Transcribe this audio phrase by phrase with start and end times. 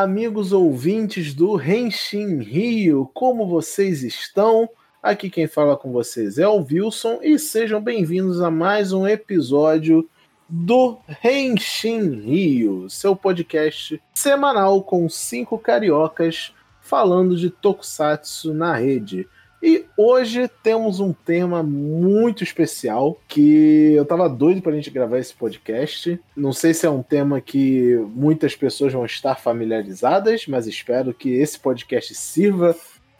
[0.00, 4.70] Amigos ouvintes do Renshin Rio, como vocês estão?
[5.02, 10.08] Aqui quem fala com vocês é o Wilson e sejam bem-vindos a mais um episódio
[10.48, 19.28] do Renshin Rio, seu podcast semanal com cinco cariocas falando de tokusatsu na rede.
[19.62, 25.34] E hoje temos um tema muito especial que eu tava doido pra gente gravar esse
[25.34, 26.18] podcast.
[26.36, 31.30] Não sei se é um tema que muitas pessoas vão estar familiarizadas, mas espero que
[31.30, 32.76] esse podcast sirva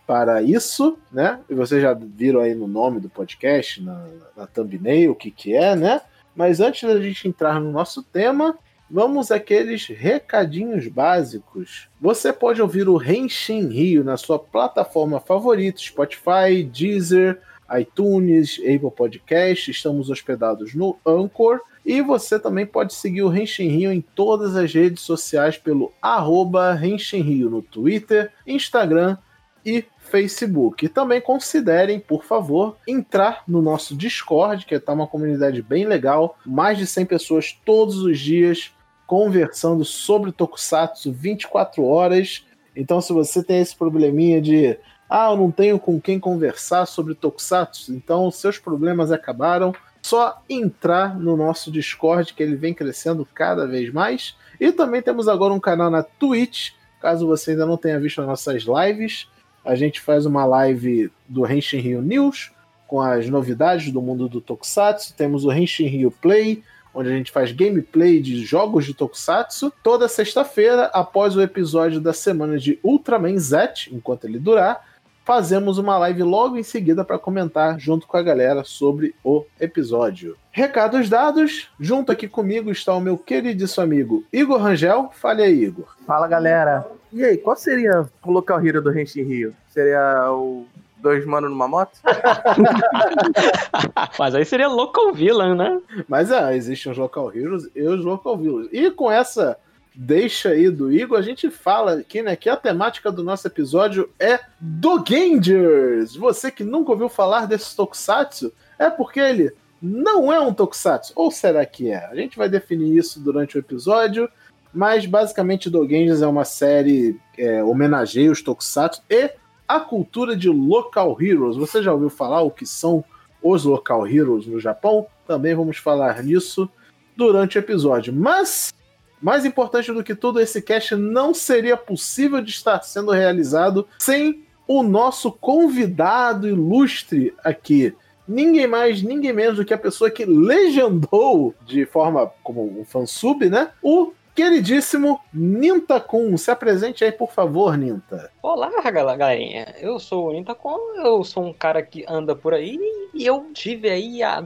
[0.07, 1.41] para isso, né?
[1.51, 5.55] E vocês já viram aí no nome do podcast, na, na thumbnail, o que que
[5.55, 6.01] é, né?
[6.35, 8.57] Mas antes da gente entrar no nosso tema,
[8.91, 11.89] Vamos àqueles recadinhos básicos.
[12.01, 17.39] Você pode ouvir o Renshin Rio na sua plataforma favorita, Spotify, Deezer,
[17.79, 19.71] iTunes, Apple Podcast.
[19.71, 21.61] Estamos hospedados no Anchor.
[21.85, 26.73] E você também pode seguir o Renshin Rio em todas as redes sociais pelo arroba
[26.73, 29.19] Renshin Rio no Twitter, Instagram
[29.67, 30.87] e Facebook.
[30.87, 36.39] E também considerem, por favor, entrar no nosso Discord, que está uma comunidade bem legal.
[36.47, 38.73] Mais de 100 pessoas todos os dias
[39.09, 42.45] conversando sobre Tokusatsu 24 horas.
[42.77, 44.79] Então, se você tem esse probleminha de
[45.09, 49.75] ah, eu não tenho com quem conversar sobre Tokusatsu, então seus problemas acabaram.
[50.03, 54.37] Só entrar no nosso Discord, que ele vem crescendo cada vez mais.
[54.61, 58.27] E também temos agora um canal na Twitch, caso você ainda não tenha visto as
[58.27, 59.27] nossas lives.
[59.65, 62.53] A gente faz uma live do Henshin Rio News,
[62.87, 65.15] com as novidades do mundo do Tokusatsu.
[65.15, 66.63] Temos o Henshin Rio Play,
[66.95, 72.13] onde a gente faz gameplay de jogos de Tokusatsu, toda sexta-feira, após o episódio da
[72.13, 74.85] semana de Ultraman Z, enquanto ele durar,
[75.29, 80.35] fazemos uma live logo em seguida para comentar junto com a galera sobre o episódio.
[80.51, 85.11] Recados dados, junto aqui comigo está o meu queridíssimo amigo Igor Rangel.
[85.13, 85.95] Fale aí, Igor.
[86.07, 86.87] Fala, galera.
[87.13, 89.55] E aí, qual seria o local hero do Renshin Rio?
[89.69, 90.67] Seria o
[91.01, 91.99] dois manos numa moto?
[94.19, 95.81] Mas aí seria local villain, né?
[96.09, 98.69] Mas é, existem os local heroes e os local villains.
[98.73, 99.59] E com essa
[99.95, 104.09] deixa aí do Igor, a gente fala aqui, né, que a temática do nosso episódio
[104.19, 106.15] é Dogangers.
[106.15, 111.13] Você que nunca ouviu falar desse tokusatsu, é porque ele não é um tokusatsu.
[111.17, 112.07] Ou será que é?
[112.07, 114.29] A gente vai definir isso durante o episódio.
[114.73, 119.31] Mas basicamente Dogangers é uma série é, homenageia os tokusatsu e
[119.69, 121.57] a cultura de local heroes.
[121.57, 123.05] Você já ouviu falar o que são
[123.43, 125.07] os local heroes no Japão?
[125.27, 126.69] Também vamos falar nisso
[127.15, 128.13] durante o episódio.
[128.13, 128.73] Mas,
[129.21, 134.43] mais importante do que tudo, esse cast não seria possível de estar sendo realizado sem
[134.67, 137.95] o nosso convidado ilustre aqui.
[138.27, 143.49] Ninguém mais, ninguém menos do que a pessoa que legendou de forma como um fansub,
[143.49, 143.71] né?
[143.83, 146.37] O queridíssimo Ninta Kun.
[146.39, 148.31] Se apresente aí, por favor, Ninta.
[148.41, 148.71] Olá,
[149.17, 149.75] galerinha.
[149.81, 152.79] Eu sou o Ninta Kun, eu sou um cara que anda por aí
[153.13, 154.45] e eu tive aí a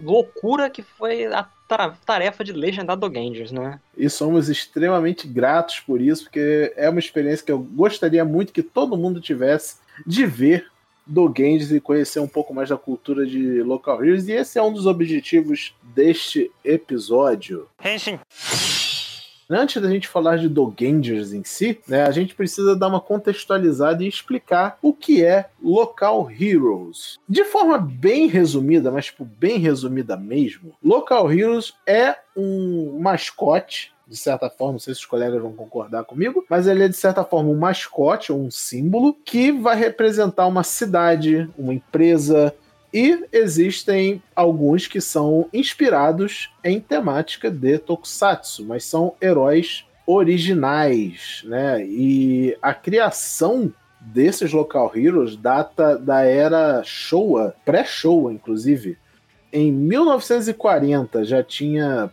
[0.00, 1.46] loucura que foi a
[2.06, 3.78] tarefa de legendar Dogangers, né?
[3.94, 8.62] E somos extremamente gratos por isso, porque é uma experiência que eu gostaria muito que
[8.62, 9.76] todo mundo tivesse
[10.06, 10.68] de ver
[11.06, 14.26] Dogangers e conhecer um pouco mais da cultura de Local Heroes.
[14.26, 17.68] E esse é um dos objetivos deste episódio.
[17.84, 18.18] Henshin.
[19.48, 24.02] Antes da gente falar de Dogangers em si, né, a gente precisa dar uma contextualizada
[24.02, 27.18] e explicar o que é Local Heroes.
[27.28, 34.16] De forma bem resumida, mas tipo, bem resumida mesmo, Local Heroes é um mascote de
[34.16, 37.24] certa forma, não sei se os colegas vão concordar comigo, mas ele é de certa
[37.24, 42.54] forma um mascote, um símbolo que vai representar uma cidade, uma empresa,
[42.94, 51.84] e existem alguns que são inspirados em temática de Tokusatsu, mas são heróis originais, né?
[51.84, 58.96] E a criação desses local heroes data da era Showa, pré-Showa inclusive.
[59.52, 62.12] Em 1940 já tinha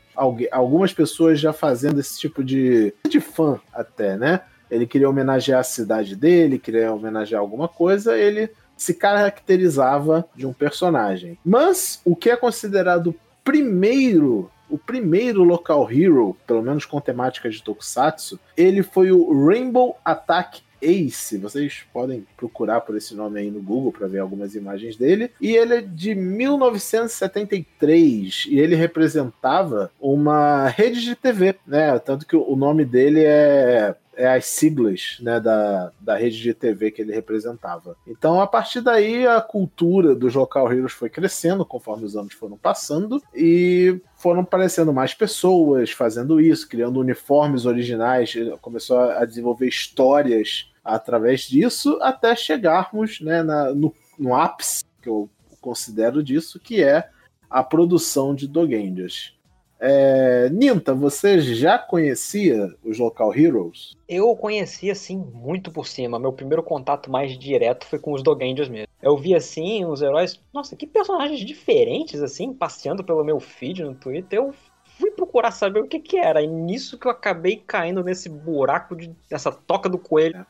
[0.51, 4.41] algumas pessoas já fazendo esse tipo de, de fã até, né?
[4.69, 8.49] Ele queria homenagear a cidade dele, queria homenagear alguma coisa, ele
[8.81, 11.37] se caracterizava de um personagem.
[11.45, 13.13] Mas o que é considerado
[13.43, 19.97] primeiro o primeiro local hero, pelo menos com temática de Tokusatsu, ele foi o Rainbow
[20.03, 21.37] Attack Ace.
[21.37, 25.29] Vocês podem procurar por esse nome aí no Google para ver algumas imagens dele.
[25.41, 31.99] E ele é de 1973 e ele representava uma rede de TV, né?
[31.99, 36.91] Tanto que o nome dele é é as siglas né, da, da rede de TV
[36.91, 37.97] que ele representava.
[38.05, 42.55] Então, a partir daí, a cultura dos Local Heroes foi crescendo conforme os anos foram
[42.55, 50.71] passando e foram aparecendo mais pessoas fazendo isso, criando uniformes originais, começou a desenvolver histórias
[50.85, 55.27] através disso, até chegarmos né, na, no, no ápice, que eu
[55.59, 57.09] considero disso, que é
[57.49, 59.35] a produção de Dogangers.
[59.83, 63.97] É, Ninta, você já conhecia os Local Heroes?
[64.07, 66.19] Eu conhecia, assim, muito por cima.
[66.19, 68.87] Meu primeiro contato mais direto foi com os Dogangers mesmo.
[69.01, 70.39] Eu vi, assim, os heróis...
[70.53, 74.37] Nossa, que personagens diferentes, assim, passeando pelo meu feed no Twitter.
[74.37, 74.53] Eu
[74.99, 76.43] fui procurar saber o que que era.
[76.43, 80.45] E nisso que eu acabei caindo nesse buraco, de, nessa toca do coelho.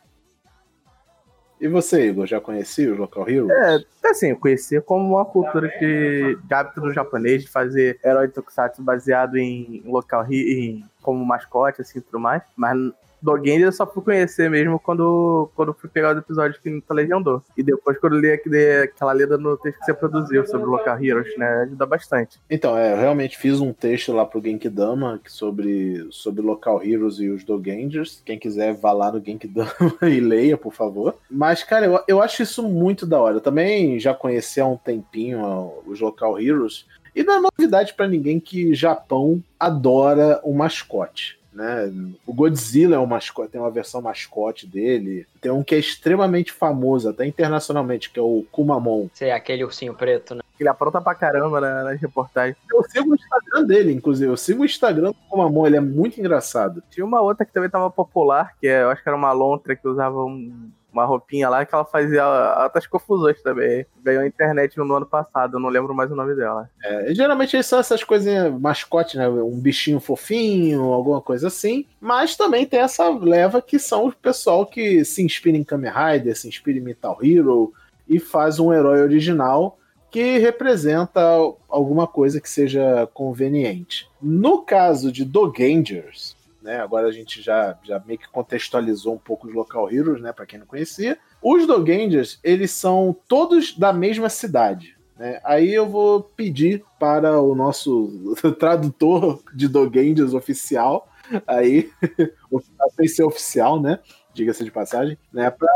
[1.62, 3.52] E você, Igor, já conhecia os Local Heroes?
[3.52, 8.28] É, assim, eu conhecia como uma cultura que, de hábito do japonês de fazer herói
[8.30, 12.42] tokusatsu baseado em local em, como mascote, assim, tudo mais.
[12.56, 12.76] Mas
[13.22, 17.42] Dogen eu só fui conhecer mesmo quando, quando fui pegar o episódio que Nita legendou.
[17.58, 21.38] E depois quando li aquela leda no texto que você produziu sobre o Local Heroes,
[21.38, 21.64] né?
[21.64, 22.40] Ajuda bastante.
[22.50, 27.30] Então, é, eu realmente fiz um texto lá pro Genkidama sobre, sobre Local Heroes e
[27.30, 28.22] os Dogangers.
[28.26, 29.72] Quem quiser, vá lá no Genkidama
[30.04, 31.16] e leia, por favor.
[31.30, 33.38] Mas, cara, eu, eu acho isso muito da hora.
[33.38, 36.86] Eu também já conheci há um tempinho os Local Heroes.
[37.16, 41.41] E não é novidade para ninguém que Japão adora o mascote.
[41.54, 41.92] Né?
[42.26, 45.26] O Godzilla é um mascote, tem uma versão mascote dele.
[45.42, 49.10] Tem um que é extremamente famoso, até internacionalmente, que é o Kumamon.
[49.14, 50.42] Você é aquele ursinho preto, né?
[50.60, 52.56] Ele apronta pra caramba nas, nas reportagens.
[52.72, 54.32] Eu sigo o Instagram dele, inclusive.
[54.32, 56.84] Eu sigo o Instagram do Kumamon, ele é muito engraçado.
[56.90, 59.76] Tinha uma outra que também tava popular, que é, eu acho que era uma lontra
[59.76, 63.86] que usava um uma roupinha lá que ela fazia altas confusões também.
[64.04, 66.70] Ganhou a internet no ano passado, eu não lembro mais o nome dela.
[66.84, 69.28] É, geralmente são essas coisinhas mascote, né?
[69.28, 71.86] Um bichinho fofinho, alguma coisa assim.
[72.00, 76.36] Mas também tem essa leva que são o pessoal que se inspira em Kamen Rider,
[76.36, 77.74] se inspira em Metal Hero
[78.08, 79.78] e faz um herói original
[80.12, 81.22] que representa
[81.70, 84.10] alguma coisa que seja conveniente.
[84.22, 86.80] No caso de Dogangers, né?
[86.80, 90.32] Agora a gente já, já meio que contextualizou um pouco os Local Heroes, né?
[90.32, 91.18] Para quem não conhecia.
[91.42, 94.96] Os Dogangers, eles são todos da mesma cidade.
[95.18, 95.40] Né?
[95.44, 101.08] Aí eu vou pedir para o nosso tradutor de Dogangers oficial,
[101.46, 101.92] aí,
[102.96, 104.00] sem ser oficial, né?
[104.34, 105.50] Diga-se de passagem, né?
[105.52, 105.70] Para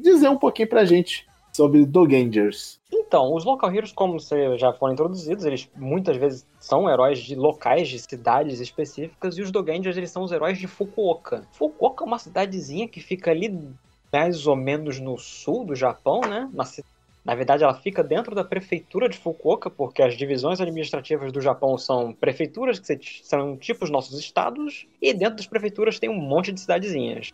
[0.00, 2.80] dizer um pouquinho pra gente sobre Dogangers.
[2.92, 4.18] Então, os Local Heroes, como
[4.58, 9.50] já foram introduzidos, eles muitas vezes são heróis de locais, de cidades específicas, e os
[9.50, 11.46] Dogangers, eles são os heróis de Fukuoka.
[11.52, 13.56] Fukuoka é uma cidadezinha que fica ali
[14.12, 16.48] mais ou menos no sul do Japão, né?
[16.52, 16.64] Na,
[17.24, 21.78] na verdade, ela fica dentro da prefeitura de Fukuoka, porque as divisões administrativas do Japão
[21.78, 26.52] são prefeituras, que são tipo os nossos estados, e dentro das prefeituras tem um monte
[26.52, 27.30] de cidadezinhas.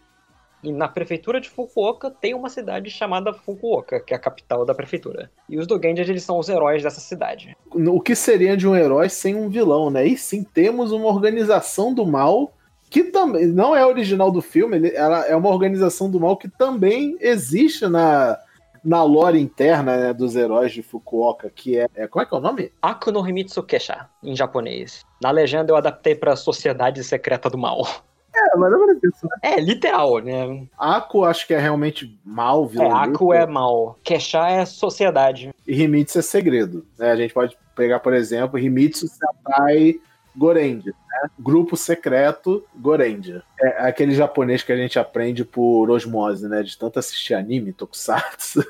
[0.62, 4.74] E na prefeitura de Fukuoka tem uma cidade chamada Fukuoka, que é a capital da
[4.74, 5.30] prefeitura.
[5.48, 7.56] E os Dogangers, eles são os heróis dessa cidade.
[7.72, 10.06] O que seria de um herói sem um vilão, né?
[10.06, 12.52] E sim, temos uma organização do mal
[12.90, 17.16] que também não é original do filme, ela é uma organização do mal que também
[17.20, 18.36] existe na,
[18.84, 22.38] na lore interna né, dos heróis de Fukuoka, que é, é, Como é que é
[22.38, 22.72] o nome?
[22.82, 25.04] Akuno Himitsu Kesha, em japonês.
[25.22, 27.86] Na legenda eu adaptei para Sociedade Secreta do Mal.
[28.52, 29.36] É, mas não é isso, né?
[29.42, 30.66] É, literal, né?
[30.76, 32.86] Aku acho que é realmente mal, vilão.
[32.86, 33.98] É, Aku é mal.
[34.02, 35.54] Kesha é sociedade.
[35.66, 36.84] E Himitsu é segredo.
[36.98, 37.10] Né?
[37.10, 39.94] A gente pode pegar, por exemplo, Himitsu Sentai
[40.36, 41.30] Gorendia, né?
[41.38, 43.42] Grupo secreto Gorendia.
[43.60, 46.62] É aquele japonês que a gente aprende por osmose, né?
[46.62, 48.64] De tanto assistir anime, tokusatsu.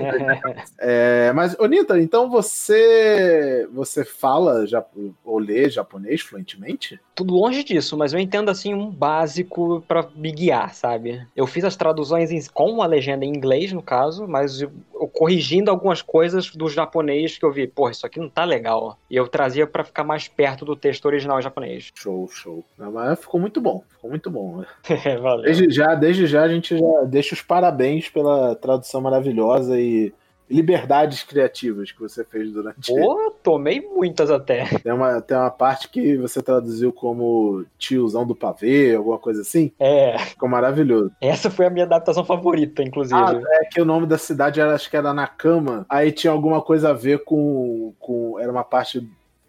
[0.78, 4.84] é, mas, Onita, então você você fala já,
[5.24, 6.98] ou lê japonês fluentemente?
[7.14, 11.26] Tudo longe disso, mas eu entendo assim um básico para me guiar, sabe?
[11.34, 15.08] Eu fiz as traduções em, com a legenda em inglês, no caso, mas eu, eu,
[15.08, 18.98] corrigindo algumas coisas do japonês que eu vi, pô, isso aqui não tá legal.
[19.10, 21.65] E eu trazia para ficar mais perto do texto original japonês.
[21.94, 22.64] Show, show.
[22.78, 24.64] Mas ficou muito bom, ficou muito bom.
[25.22, 25.42] Valeu.
[25.42, 30.12] Desde já, desde já a gente já deixa os parabéns pela tradução maravilhosa e
[30.48, 32.92] liberdades criativas que você fez durante.
[32.92, 34.64] Pô, tomei muitas até.
[34.82, 39.72] Tem uma, tem uma parte que você traduziu como tiozão do pavê, alguma coisa assim.
[39.78, 40.16] É.
[40.18, 41.10] Ficou maravilhoso.
[41.20, 43.18] Essa foi a minha adaptação favorita, inclusive.
[43.18, 45.84] Ah, é que o nome da cidade era, acho que era Nakama.
[45.88, 47.92] Aí tinha alguma coisa a ver com.
[47.98, 49.08] com era uma parte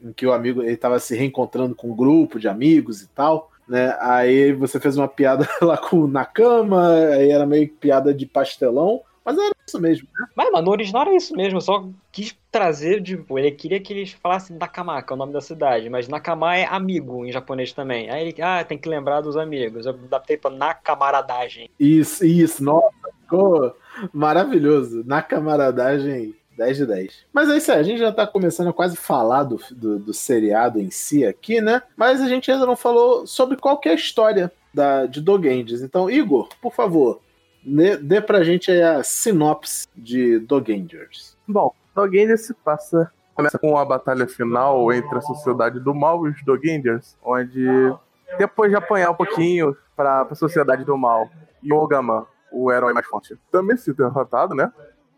[0.09, 3.51] em que o amigo ele tava se reencontrando com um grupo de amigos e tal
[3.67, 3.95] né?
[3.99, 9.01] Aí você fez uma piada lá com na cama, aí era meio piada de pastelão,
[9.25, 10.25] mas era isso mesmo, né?
[10.33, 14.13] Mas, mano, no original era isso mesmo, só quis trazer, tipo, ele queria que eles
[14.13, 18.09] falassem Nakama, que é o nome da cidade, mas Nakama é amigo em japonês também.
[18.09, 19.85] Aí ele, ah, tem que lembrar dos amigos.
[19.85, 21.69] Eu adaptei pra na camaradagem.
[21.77, 22.87] Isso, isso, nossa,
[23.21, 23.75] ficou
[24.13, 25.03] maravilhoso.
[25.05, 27.25] Na camaradagem 10 de 10.
[27.31, 30.13] Mas é isso aí, a gente já tá começando a quase falar do, do, do,
[30.13, 31.81] seriado em si aqui, né?
[31.95, 35.81] Mas a gente ainda não falou sobre qual é a história da, de Dogendes.
[35.81, 37.21] Então, Igor, por favor,
[37.63, 41.37] dê, dê pra gente a sinopse de Dogengers.
[41.47, 46.31] Bom, Dogendes se passa começa com a batalha final entre a Sociedade do Mal e
[46.31, 47.67] os Dogengers, onde
[48.39, 51.29] depois de apanhar um pouquinho para a Sociedade do Mal,
[51.63, 54.71] Yogama, o herói mais forte, também se derrotado, né?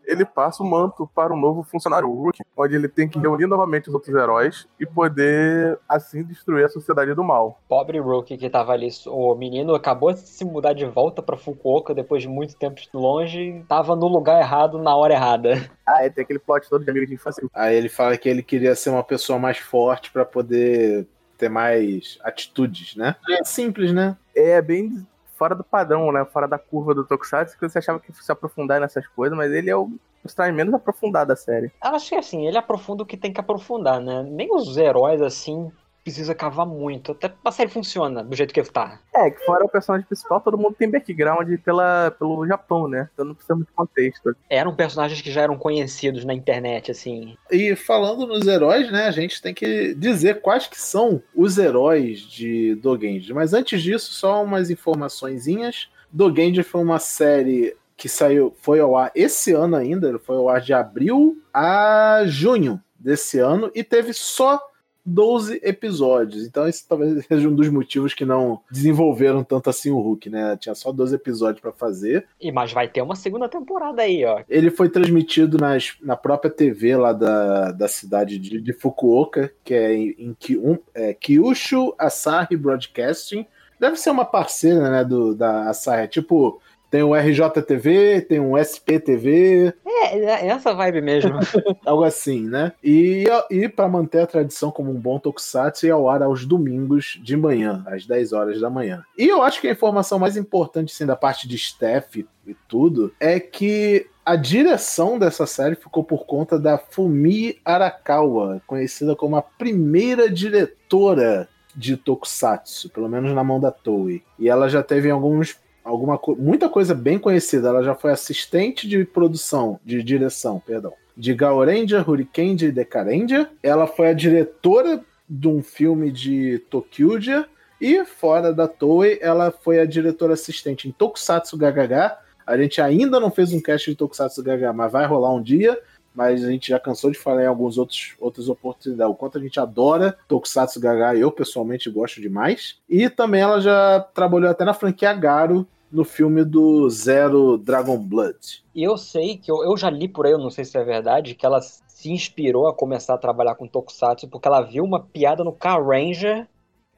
[0.04, 3.46] Ele passa o manto para um novo funcionário, o Rook, onde ele tem que reunir
[3.46, 7.60] novamente os outros heróis e poder, assim, destruir a sociedade do mal.
[7.68, 11.94] Pobre Rook que tava ali, o menino acabou de se mudar de volta para Fukuoka
[11.94, 15.70] depois de muito tempo longe, tava no lugar errado na hora errada.
[15.86, 17.46] Ah, é, tem aquele plot todo de amigo de infância.
[17.52, 22.18] Aí ele fala que ele queria ser uma pessoa mais forte para poder ter mais
[22.22, 23.16] atitudes, né?
[23.28, 24.16] É simples, né?
[24.34, 25.06] É bem
[25.40, 26.22] fora do padrão, né?
[26.26, 29.70] Fora da curva do Tokusatsu, que você achava que fosse aprofundar nessas coisas, mas ele
[29.70, 29.90] é o
[30.22, 31.72] personagem menos aprofundado da série.
[31.82, 34.22] Eu acho que assim, ele aprofunda o que tem que aprofundar, né?
[34.22, 37.12] Nem os heróis, assim, precisa cavar muito.
[37.12, 39.00] Até a série funciona do jeito que tá.
[39.14, 43.08] É, que fora o personagem principal, todo mundo tem background pela, pelo Japão, né?
[43.12, 44.34] Então não precisa muito contexto.
[44.48, 47.36] Eram personagens que já eram conhecidos na internet, assim.
[47.50, 49.06] E falando nos heróis, né?
[49.06, 53.32] A gente tem que dizer quais que são os heróis de Dogenji.
[53.32, 55.88] Mas antes disso, só umas informaçõezinhas.
[56.12, 60.62] Dogenji foi uma série que saiu, foi ao ar esse ano ainda, foi ao ar
[60.62, 64.58] de abril a junho desse ano e teve só
[65.04, 66.44] 12 episódios.
[66.44, 70.56] Então, esse talvez seja um dos motivos que não desenvolveram tanto assim o Hulk, né?
[70.56, 72.26] Tinha só 12 episódios para fazer.
[72.40, 74.42] E mas vai ter uma segunda temporada aí, ó.
[74.48, 79.74] Ele foi transmitido nas, na própria TV lá da, da cidade de, de Fukuoka, que
[79.74, 83.46] é em, em um, é, Kyushu Asahi Broadcasting.
[83.78, 86.04] Deve ser uma parceira, né, do, da Asahi.
[86.04, 89.72] É tipo tem um RJTV, tem um SPTV.
[89.86, 91.38] É, é essa vibe mesmo.
[91.86, 92.72] Algo assim, né?
[92.82, 97.20] E, e para manter a tradição como um bom tokusatsu, ia ao ar aos domingos
[97.22, 99.04] de manhã, às 10 horas da manhã.
[99.16, 103.14] E eu acho que a informação mais importante, assim, da parte de staff e tudo,
[103.20, 109.42] é que a direção dessa série ficou por conta da Fumi Arakawa, conhecida como a
[109.42, 114.22] primeira diretora de Tokusatsu, pelo menos na mão da Toei.
[114.38, 115.56] E ela já teve alguns
[115.90, 117.68] alguma muita coisa bem conhecida.
[117.68, 123.50] Ela já foi assistente de produção, de direção, perdão, de Gaoranger, Hurricane e Decarendia.
[123.62, 127.46] Ela foi a diretora de um filme de Tokyuja
[127.80, 132.18] e fora da Toei, ela foi a diretora assistente em Tokusatsu GHH.
[132.46, 135.78] A gente ainda não fez um cast de Tokusatsu GHH, mas vai rolar um dia
[136.14, 139.12] mas a gente já cansou de falar em algumas outros, outras oportunidades.
[139.12, 142.78] O quanto a gente adora Tokusatsu Gaga, eu pessoalmente gosto demais.
[142.88, 148.64] E também ela já trabalhou até na franquia Garo, no filme do Zero Dragon Blood.
[148.74, 150.84] E eu sei que eu, eu já li por aí, eu não sei se é
[150.84, 155.00] verdade, que ela se inspirou a começar a trabalhar com Tokusatsu porque ela viu uma
[155.00, 156.46] piada no Car Ranger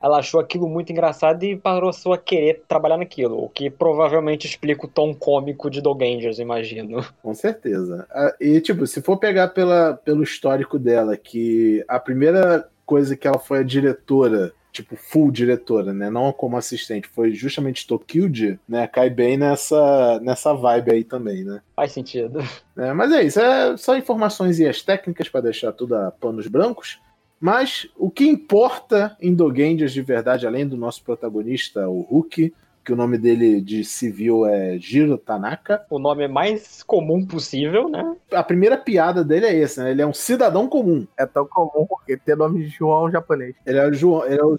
[0.02, 4.84] ela achou aquilo muito engraçado e parou a querer trabalhar naquilo, o que provavelmente explica
[4.84, 7.06] o tom cômico de Dogangers, imagino.
[7.22, 8.04] Com certeza.
[8.11, 13.28] Ah, e, tipo, se for pegar pela, pelo histórico dela, que a primeira coisa que
[13.28, 16.10] ela foi a diretora tipo, full diretora, né?
[16.10, 18.86] Não como assistente, foi justamente Tokyo, né?
[18.86, 21.60] Cai bem nessa, nessa vibe aí também, né?
[21.76, 22.40] Faz sentido.
[22.76, 26.46] É, mas é isso, é só informações e as técnicas para deixar tudo a panos
[26.46, 26.98] brancos.
[27.38, 32.92] Mas o que importa em Dogangers de verdade, além do nosso protagonista, o Hulk, que
[32.92, 35.84] o nome dele de civil é Jiro Tanaka.
[35.88, 38.16] O nome mais comum possível, né?
[38.32, 39.90] A primeira piada dele é essa, né?
[39.92, 41.06] Ele é um cidadão comum.
[41.16, 43.54] É tão comum porque tem nome de João japonês.
[43.64, 44.58] Ele é o João, ele é o,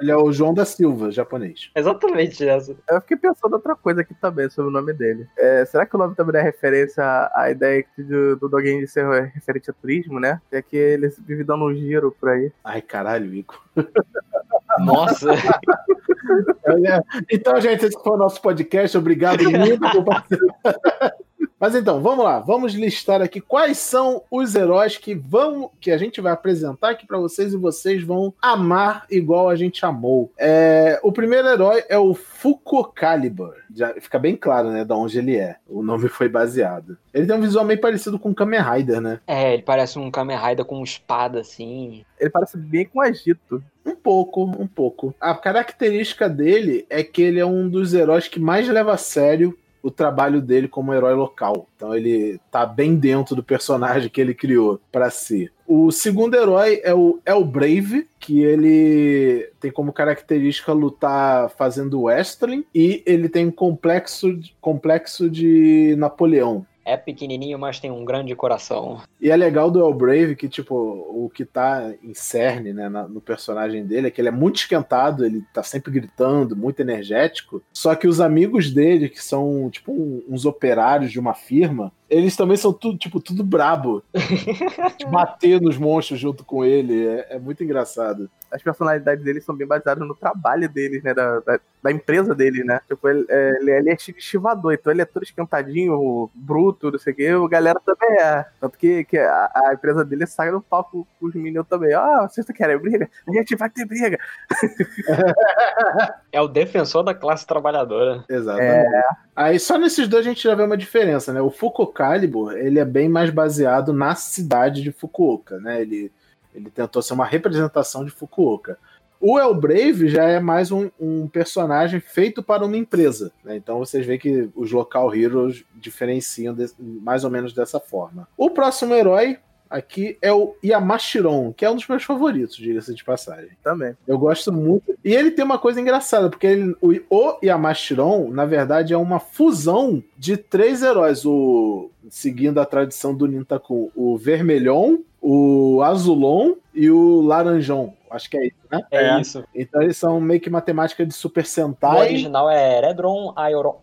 [0.00, 1.70] ele é o João da Silva japonês.
[1.74, 2.76] Exatamente essa.
[2.88, 5.26] Eu fiquei pensando outra coisa aqui também sobre o nome dele.
[5.36, 7.04] É, será que o nome também é referência
[7.34, 9.04] à ideia do, do Dogen de ser
[9.34, 10.40] referente a turismo, né?
[10.50, 12.52] É que ele vive dando um giro por aí.
[12.62, 13.62] Ai, caralho, Ico.
[14.80, 15.30] Nossa!
[17.30, 18.96] então, gente, esse foi o nosso podcast.
[18.96, 21.12] Obrigado muito por participar.
[21.64, 25.96] Mas então, vamos lá, vamos listar aqui quais são os heróis que vão que a
[25.96, 30.30] gente vai apresentar aqui para vocês e vocês vão amar igual a gente amou.
[30.36, 33.54] É, o primeiro herói é o Fuko Calibur.
[33.74, 35.56] Já fica bem claro, né, de onde ele é.
[35.66, 36.98] O nome foi baseado.
[37.14, 39.20] Ele tem um visual meio parecido com o Kamen Rider, né?
[39.26, 42.04] É, ele parece um Kamen Rider com espada assim.
[42.20, 43.64] Ele parece bem com Agito.
[43.86, 45.14] Um pouco, um pouco.
[45.18, 49.56] A característica dele é que ele é um dos heróis que mais leva a sério
[49.84, 51.68] o trabalho dele como herói local.
[51.76, 55.50] Então ele tá bem dentro do personagem que ele criou para si.
[55.66, 62.64] O segundo herói é o El Brave, que ele tem como característica lutar fazendo wrestling
[62.74, 66.66] e ele tem um complexo, complexo de Napoleão.
[66.84, 69.00] É pequenininho, mas tem um grande coração.
[69.20, 73.20] E é legal do El Brave que, tipo, o que tá em cerne, né, no
[73.20, 77.62] personagem dele é que ele é muito esquentado, ele tá sempre gritando, muito energético.
[77.72, 79.92] Só que os amigos dele, que são, tipo,
[80.28, 84.02] uns operários de uma firma, eles também são tudo, tipo, tudo brabo.
[85.10, 87.06] Bater nos monstros junto com ele.
[87.06, 88.30] É, é, muito engraçado.
[88.54, 91.12] As personalidades deles são bem baseadas no trabalho deles, né?
[91.12, 92.80] Da, da, da empresa dele, né?
[92.86, 97.16] Tipo, ele, é, ele é estivador, então ele é todo esquentadinho, bruto, não sei o
[97.16, 97.26] quê.
[97.26, 98.46] A galera também é.
[98.60, 101.92] Tanto que, que a, a empresa dele sai no palco com os meninos também.
[101.94, 103.10] Ah, vocês querem briga?
[103.28, 104.18] A gente vai ter briga.
[106.30, 108.24] é o defensor da classe trabalhadora.
[108.28, 108.94] Exatamente.
[108.94, 109.04] É.
[109.34, 111.40] Aí só nesses dois a gente já vê uma diferença, né?
[111.40, 115.80] O Foucault Calibur, ele é bem mais baseado na cidade de Fukuoka, né?
[115.80, 116.12] Ele,
[116.54, 118.78] ele tentou ser uma representação de Fukuoka.
[119.20, 123.56] O El Brave já é mais um, um personagem feito para uma empresa, né?
[123.56, 128.28] Então vocês veem que os local heroes diferenciam de, mais ou menos dessa forma.
[128.36, 129.38] O próximo herói
[129.74, 133.50] aqui é o Yamashiron, que é um dos meus favoritos, diga-se de passagem.
[133.62, 133.96] Também.
[134.06, 134.94] Eu gosto muito.
[135.04, 139.18] E ele tem uma coisa engraçada, porque ele, o, o Yamashiron, na verdade, é uma
[139.18, 141.24] fusão de três heróis.
[141.24, 147.94] O, seguindo a tradição do Nintaku, o Vermelhon, o Azulon e o Laranjão.
[148.10, 148.86] Acho que é isso, né?
[148.90, 149.44] É, é, isso.
[149.54, 151.96] Então eles são meio que matemática de Super Sentai.
[151.96, 153.34] O original é Redron,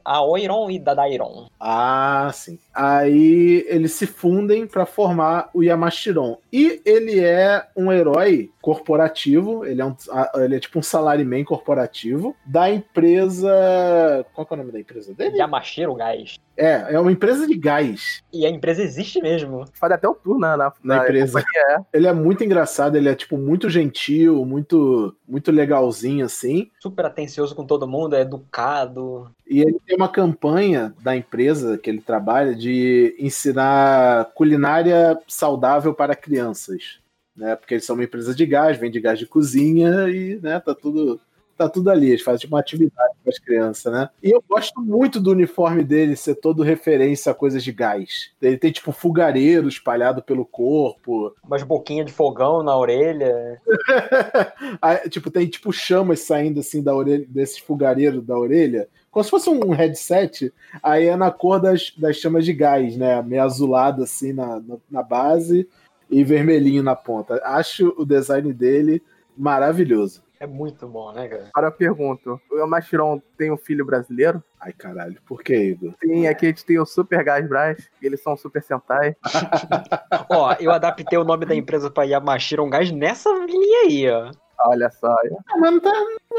[0.03, 1.47] Aoiron e Dadairon.
[1.59, 2.59] Ah, sim.
[2.73, 6.37] Aí eles se fundem para formar o Yamashiron.
[6.51, 9.95] E ele é um herói corporativo, ele é, um,
[10.35, 14.25] ele é tipo um salaryman corporativo da empresa.
[14.33, 15.37] Qual é o nome da empresa dele?
[15.37, 16.39] Yamashiro Gás.
[16.55, 18.21] É, é uma empresa de gás.
[18.31, 19.65] E a empresa existe mesmo.
[19.73, 21.39] Faz até o tour na, na, na, na empresa.
[21.39, 21.77] É.
[21.93, 24.80] Ele é muito engraçado, ele é tipo muito gentil, muito
[25.27, 26.69] muito legalzinho assim.
[26.79, 29.29] Super atencioso com todo mundo, é educado.
[29.47, 36.15] E ele tem uma campanha da empresa que ele trabalha de ensinar culinária saudável para
[36.15, 36.99] crianças.
[37.33, 40.75] Né, porque eles são uma empresa de gás, vende gás de cozinha e né, tá
[40.75, 41.17] tudo
[41.61, 44.09] tá tudo ali, eles fazem tipo, uma atividade com as crianças, né?
[44.21, 48.31] E eu gosto muito do uniforme dele ser todo referência a coisas de gás.
[48.41, 51.35] Ele tem, tipo, fogareiro espalhado pelo corpo.
[51.43, 53.61] Umas boquinhas de fogão na orelha.
[54.81, 58.87] Aí, tipo, tem, tipo, chamas saindo, assim, da orelha, desses fogareiros da orelha.
[59.11, 63.21] Como se fosse um headset, aí é na cor das, das chamas de gás, né?
[63.21, 65.67] Meio azulado, assim, na, na base
[66.09, 67.41] e vermelhinho na ponta.
[67.43, 69.01] Acho o design dele
[69.37, 70.21] maravilhoso.
[70.41, 71.49] É muito bom, né, cara?
[71.53, 74.43] Agora eu pergunto: o Machiron tem um filho brasileiro?
[74.59, 75.93] Ai, caralho, por que, Igor?
[76.03, 79.15] Sim, aqui a gente tem o Super Gás Brás, eles são Super Sentai.
[80.31, 84.31] ó, eu adaptei o nome da empresa pra Yamashiron Gás nessa linha aí, ó.
[84.65, 85.11] Olha só.
[85.47, 85.93] Ah, mas não tá,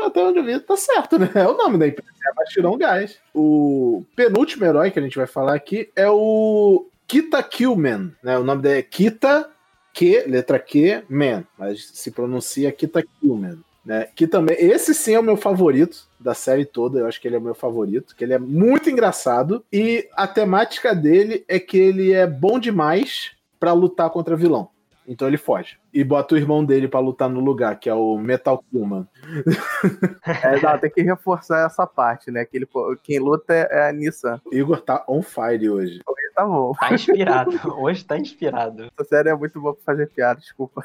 [0.05, 1.31] até onde eu vi, tá certo, né?
[1.37, 3.21] É o nome da empresa, é Yamashiron Gás.
[3.33, 8.37] O penúltimo herói que a gente vai falar aqui é o Kita Killman, né?
[8.37, 9.49] O nome dele é Kita
[9.95, 13.63] Q, letra Q, Man, mas se pronuncia Kita Killman.
[13.85, 14.09] Né?
[14.15, 14.57] Que também.
[14.59, 17.01] Esse sim é o meu favorito da série toda.
[17.01, 18.15] Eu acho que ele é o meu favorito.
[18.15, 19.65] Que ele é muito engraçado.
[19.73, 24.69] E a temática dele é que ele é bom demais para lutar contra vilão.
[25.07, 25.82] Então ele foge.
[25.93, 29.07] E bota o irmão dele para lutar no lugar, que é o Metal Kuman.
[30.43, 32.45] É, não, tem que reforçar essa parte, né?
[32.45, 32.69] Que ele,
[33.03, 34.41] quem luta é a Nissan.
[34.51, 36.01] Igor tá on fire hoje.
[36.07, 36.73] Hoje tá bom.
[36.73, 37.51] Tá inspirado.
[37.79, 38.85] Hoje tá inspirado.
[38.85, 40.83] Essa série é muito boa pra fazer piada, desculpa.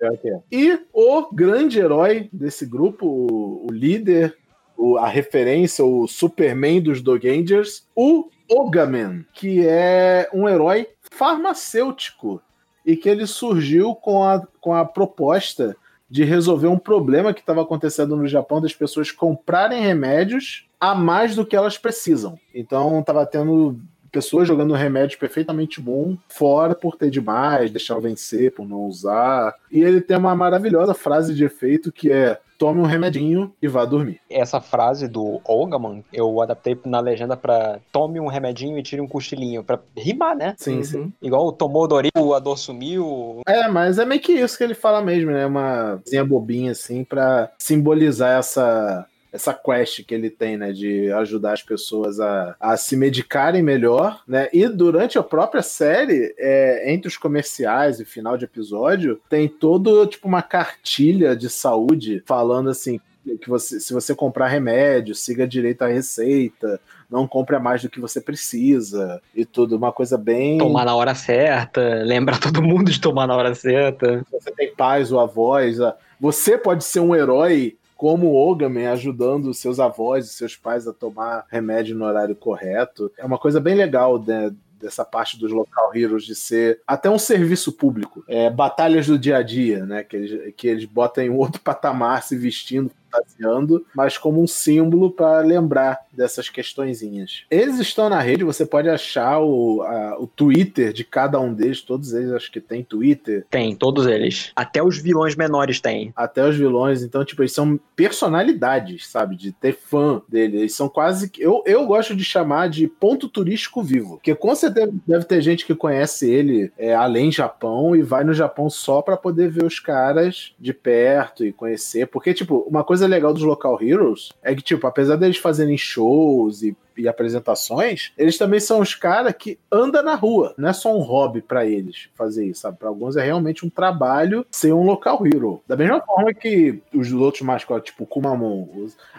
[0.00, 4.36] É, e o grande herói desse grupo, o, o líder,
[4.76, 12.40] o, a referência, o Superman dos Dogangers, o Ogaman, que é um herói farmacêutico
[12.84, 15.76] e que ele surgiu com a, com a proposta
[16.10, 21.34] de resolver um problema que estava acontecendo no Japão das pessoas comprarem remédios a mais
[21.34, 22.38] do que elas precisam.
[22.54, 23.80] Então estava tendo
[24.12, 29.54] pessoas jogando remédios perfeitamente bom fora por ter demais, deixar vencer, por não usar.
[29.70, 33.84] E ele tem uma maravilhosa frase de efeito que é tome um remedinho e vá
[33.84, 34.20] dormir.
[34.30, 39.08] Essa frase do Olgaman, eu adaptei na legenda para tome um remedinho e tire um
[39.08, 40.54] cochilinho, para rimar, né?
[40.56, 40.84] Sim, uhum.
[40.84, 41.12] sim.
[41.20, 43.40] Igual tomou Doril, a dor sumiu.
[43.48, 45.44] É, mas é meio que isso que ele fala mesmo, né?
[45.44, 51.54] Uma coisinha bobinha assim para simbolizar essa essa quest que ele tem, né, de ajudar
[51.54, 57.08] as pessoas a, a se medicarem melhor, né, e durante a própria série, é, entre
[57.08, 63.00] os comerciais e final de episódio, tem todo, tipo, uma cartilha de saúde falando assim,
[63.40, 67.88] que você, se você comprar remédio, siga direito a receita, não compre a mais do
[67.88, 69.76] que você precisa e tudo.
[69.76, 70.58] Uma coisa bem.
[70.58, 74.24] Tomar na hora certa, lembrar todo mundo de tomar na hora certa.
[74.32, 75.76] Você tem pais ou avós.
[76.20, 80.92] Você pode ser um herói como o Ogaman ajudando seus avós e seus pais a
[80.92, 83.12] tomar remédio no horário correto.
[83.16, 87.16] É uma coisa bem legal né, dessa parte dos local heroes de ser até um
[87.16, 88.24] serviço público.
[88.26, 90.02] É, batalhas do dia a dia, né?
[90.02, 95.10] Que eles, que eles botam em outro patamar se vestindo fantasiando, mas como um símbolo
[95.10, 97.44] para lembrar dessas questõezinhas.
[97.50, 101.80] Eles estão na rede, você pode achar o, a, o Twitter de cada um deles,
[101.80, 103.46] todos eles acho que tem Twitter.
[103.50, 104.52] Tem, todos eles.
[104.54, 106.12] Até os vilões menores têm.
[106.16, 109.36] Até os vilões, então, tipo, eles são personalidades, sabe?
[109.36, 110.58] De ter fã dele.
[110.58, 111.30] Eles são quase.
[111.38, 114.16] Eu, eu gosto de chamar de ponto turístico vivo.
[114.16, 118.34] Porque com certeza deve ter gente que conhece ele é, além Japão e vai no
[118.34, 122.06] Japão só para poder ver os caras de perto e conhecer.
[122.06, 125.76] Porque, tipo, uma coisa coisa legal dos Local Heroes é que, tipo, apesar deles fazerem
[125.76, 130.54] shows e e apresentações, eles também são os caras que andam na rua.
[130.56, 132.78] Não é só um hobby para eles fazer isso, sabe?
[132.78, 135.62] Para alguns é realmente um trabalho ser um local hero.
[135.66, 138.66] Da mesma forma que os outros mascotes, tipo o Kumamon,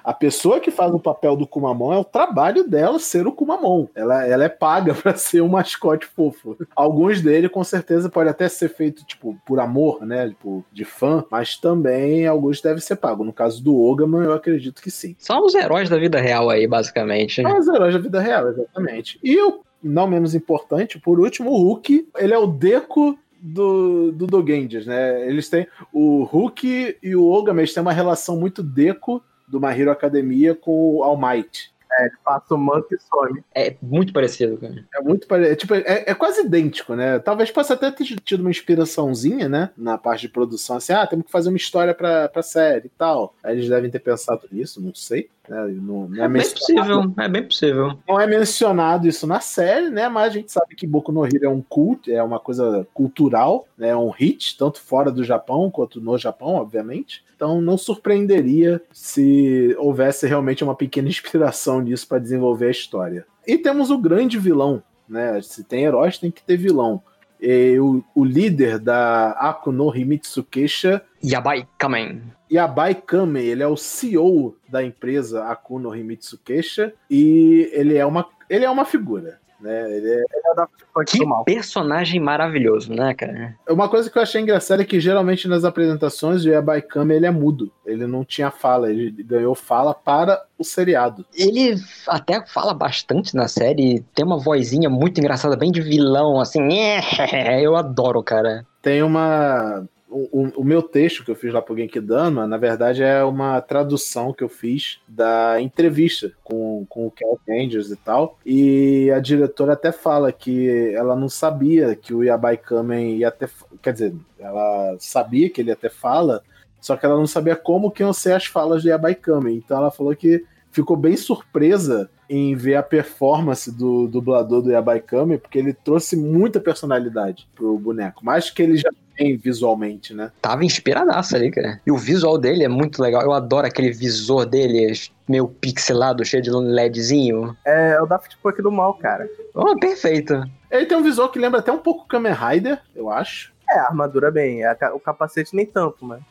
[0.03, 3.87] a pessoa que faz o papel do Kumamon é o trabalho dela ser o Kumamon.
[3.95, 6.57] Ela, ela é paga para ser um mascote fofo.
[6.75, 10.29] Alguns dele, com certeza, pode até ser feito, tipo, por amor, né?
[10.29, 13.25] Tipo, de fã, mas também alguns devem ser pagos.
[13.25, 15.15] No caso do Ogaman, eu acredito que sim.
[15.19, 17.41] São os heróis da vida real aí, basicamente.
[17.41, 19.19] É os heróis da vida real, exatamente.
[19.23, 24.25] E o não menos importante, por último, o Hulk, ele é o Deco do, do
[24.25, 25.27] Dogendes, né?
[25.27, 25.67] Eles têm.
[25.91, 30.95] O Hulk e o Ogames têm uma relação muito Deco do My Hero Academia com
[30.95, 31.73] o All Might.
[31.99, 33.43] É, ele passa o manto e some.
[33.53, 34.83] É muito parecido, cara.
[34.95, 35.53] É muito parecido.
[35.53, 37.19] É, tipo, é, é, quase idêntico, né?
[37.19, 39.69] Talvez possa até ter tido uma inspiraçãozinha, né?
[39.77, 42.91] Na parte de produção, assim, ah, temos que fazer uma história pra, pra série e
[42.97, 43.35] tal.
[43.43, 45.29] Aí eles devem ter pensado nisso, não sei.
[45.47, 45.67] Né?
[45.81, 47.99] Não, não é, é bem possível, é bem possível.
[48.07, 50.07] Não é mencionado isso na série, né?
[50.07, 53.67] Mas a gente sabe que Boku no Hero é um cult, é uma coisa cultural,
[53.77, 53.89] né?
[53.89, 57.23] É um hit, tanto fora do Japão quanto no Japão, obviamente.
[57.35, 63.25] Então não surpreenderia se houvesse realmente uma pequena inspiração nisso para desenvolver a história.
[63.45, 65.41] E temos o grande vilão, né?
[65.41, 67.01] Se tem heróis, tem que ter vilão.
[67.45, 71.01] E o, o líder da Akuno Himitsu Keisha.
[71.21, 72.21] Yabai Kamen.
[72.49, 78.25] Yabai Kamen, ele é o CEO da empresa Akuno Himitsu Keisha e ele é uma,
[78.49, 79.41] ele é uma figura.
[79.63, 79.95] Né?
[79.95, 80.67] Ele é, ele é da
[81.07, 83.55] que personagem maravilhoso, né, cara?
[83.69, 87.25] Uma coisa que eu achei engraçada é que geralmente nas apresentações o Yabai Kame ele
[87.25, 87.71] é mudo.
[87.85, 91.25] Ele não tinha fala, ele ganhou fala para o seriado.
[91.33, 96.67] Ele até fala bastante na série, tem uma vozinha muito engraçada, bem de vilão, assim.
[97.61, 98.65] Eu adoro, cara.
[98.81, 103.23] Tem uma o, o, meu texto que eu fiz lá pro Genkidama, na verdade, é
[103.23, 108.37] uma tradução que eu fiz da entrevista com, com o Kel Angels e tal.
[108.45, 113.49] E a diretora até fala que ela não sabia que o Yabai Kamen ia ter.
[113.81, 116.43] Quer dizer, ela sabia que ele ia ter fala,
[116.79, 119.57] só que ela não sabia como que iam ser as falas do Yabai Kamen.
[119.57, 124.99] Então ela falou que ficou bem surpresa em ver a performance do dublador do Yabai
[124.99, 130.31] Kame, porque ele trouxe muita personalidade pro boneco, mais que ele já tem visualmente, né?
[130.41, 131.79] Tava inspiradaço ali, cara.
[131.85, 133.21] E o visual dele é muito legal.
[133.21, 134.91] Eu adoro aquele visor dele,
[135.27, 137.55] meio pixelado, cheio de LEDzinho.
[137.65, 139.29] É, é o Daft Punk do mal, cara.
[139.53, 140.43] Oh, perfeito.
[140.71, 143.53] Ele tem um visual que lembra até um pouco Kamen Rider, eu acho.
[143.69, 144.61] É, a armadura bem,
[144.93, 146.21] o capacete nem tanto, mas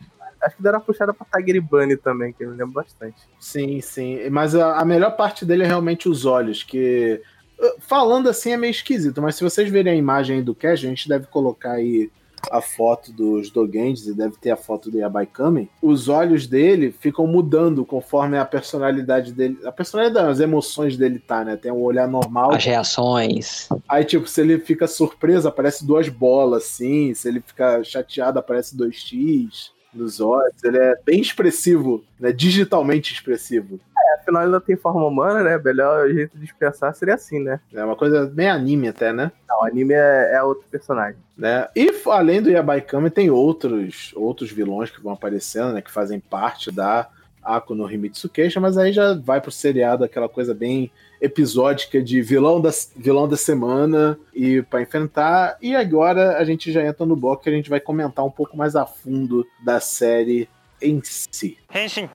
[0.42, 3.16] acho que deram uma puxada pra Tiger Bunny também, que eu lembro bastante.
[3.38, 4.28] Sim, sim.
[4.30, 7.20] Mas a, a, melhor parte dele é realmente os olhos, que.
[7.58, 10.88] Uh, falando assim é meio esquisito, mas se vocês verem a imagem do Cash, a
[10.88, 12.10] gente deve colocar aí
[12.50, 16.90] a foto dos Dogendes e deve ter a foto do Yabai Kami, os olhos dele
[16.90, 19.58] ficam mudando conforme a personalidade dele.
[19.64, 21.56] A personalidade, as emoções dele tá, né?
[21.56, 22.52] Tem um olhar normal.
[22.52, 23.68] As reações.
[23.88, 27.14] Aí, tipo, se ele fica surpreso, aparece duas bolas, assim.
[27.14, 30.62] Se ele fica chateado, aparece dois X nos olhos.
[30.64, 32.32] Ele é bem expressivo, né?
[32.32, 33.80] Digitalmente expressivo.
[33.96, 35.56] É, afinal ele não tem forma humana, né?
[35.56, 37.60] O melhor jeito de expressar seria assim, né?
[37.72, 39.30] É uma coisa bem anime até, né?
[39.48, 41.20] Não, anime é, é outro personagem.
[41.36, 41.68] Né?
[41.74, 45.82] E além do Yabai Kami, tem outros, outros vilões que vão aparecendo, né?
[45.82, 47.08] Que fazem parte da
[47.42, 50.90] Ako no Himitsu Keisha, mas aí já vai pro seriado aquela coisa bem
[51.22, 55.56] episódica de vilão da, vilão da semana e para enfrentar.
[55.62, 58.56] E agora a gente já entra no bloco que a gente vai comentar um pouco
[58.56, 60.48] mais a fundo da série
[60.80, 61.56] em si.
[61.72, 62.08] Henshin.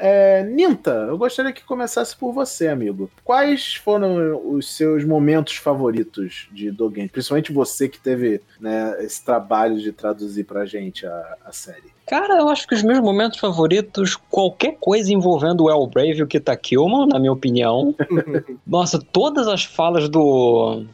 [0.00, 3.10] É, Ninta, eu gostaria que começasse por você, amigo.
[3.24, 7.08] Quais foram os seus momentos favoritos de Dogen?
[7.08, 11.98] Principalmente você que teve né, esse trabalho de traduzir pra gente a, a série.
[12.06, 16.22] Cara, eu acho que os meus momentos favoritos, qualquer coisa envolvendo o El Brave e
[16.22, 17.94] o Kitakilman, na minha opinião.
[18.66, 20.84] Nossa, todas as falas do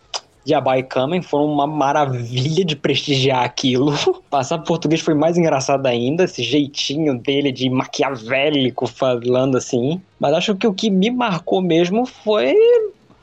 [0.47, 3.93] Yabai Kamen foram uma maravilha de prestigiar aquilo.
[4.31, 10.01] Passar português foi mais engraçado ainda, esse jeitinho dele de maquiavélico falando assim.
[10.19, 12.55] Mas acho que o que me marcou mesmo foi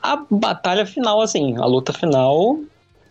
[0.02, 2.58] a batalha final, assim, a luta final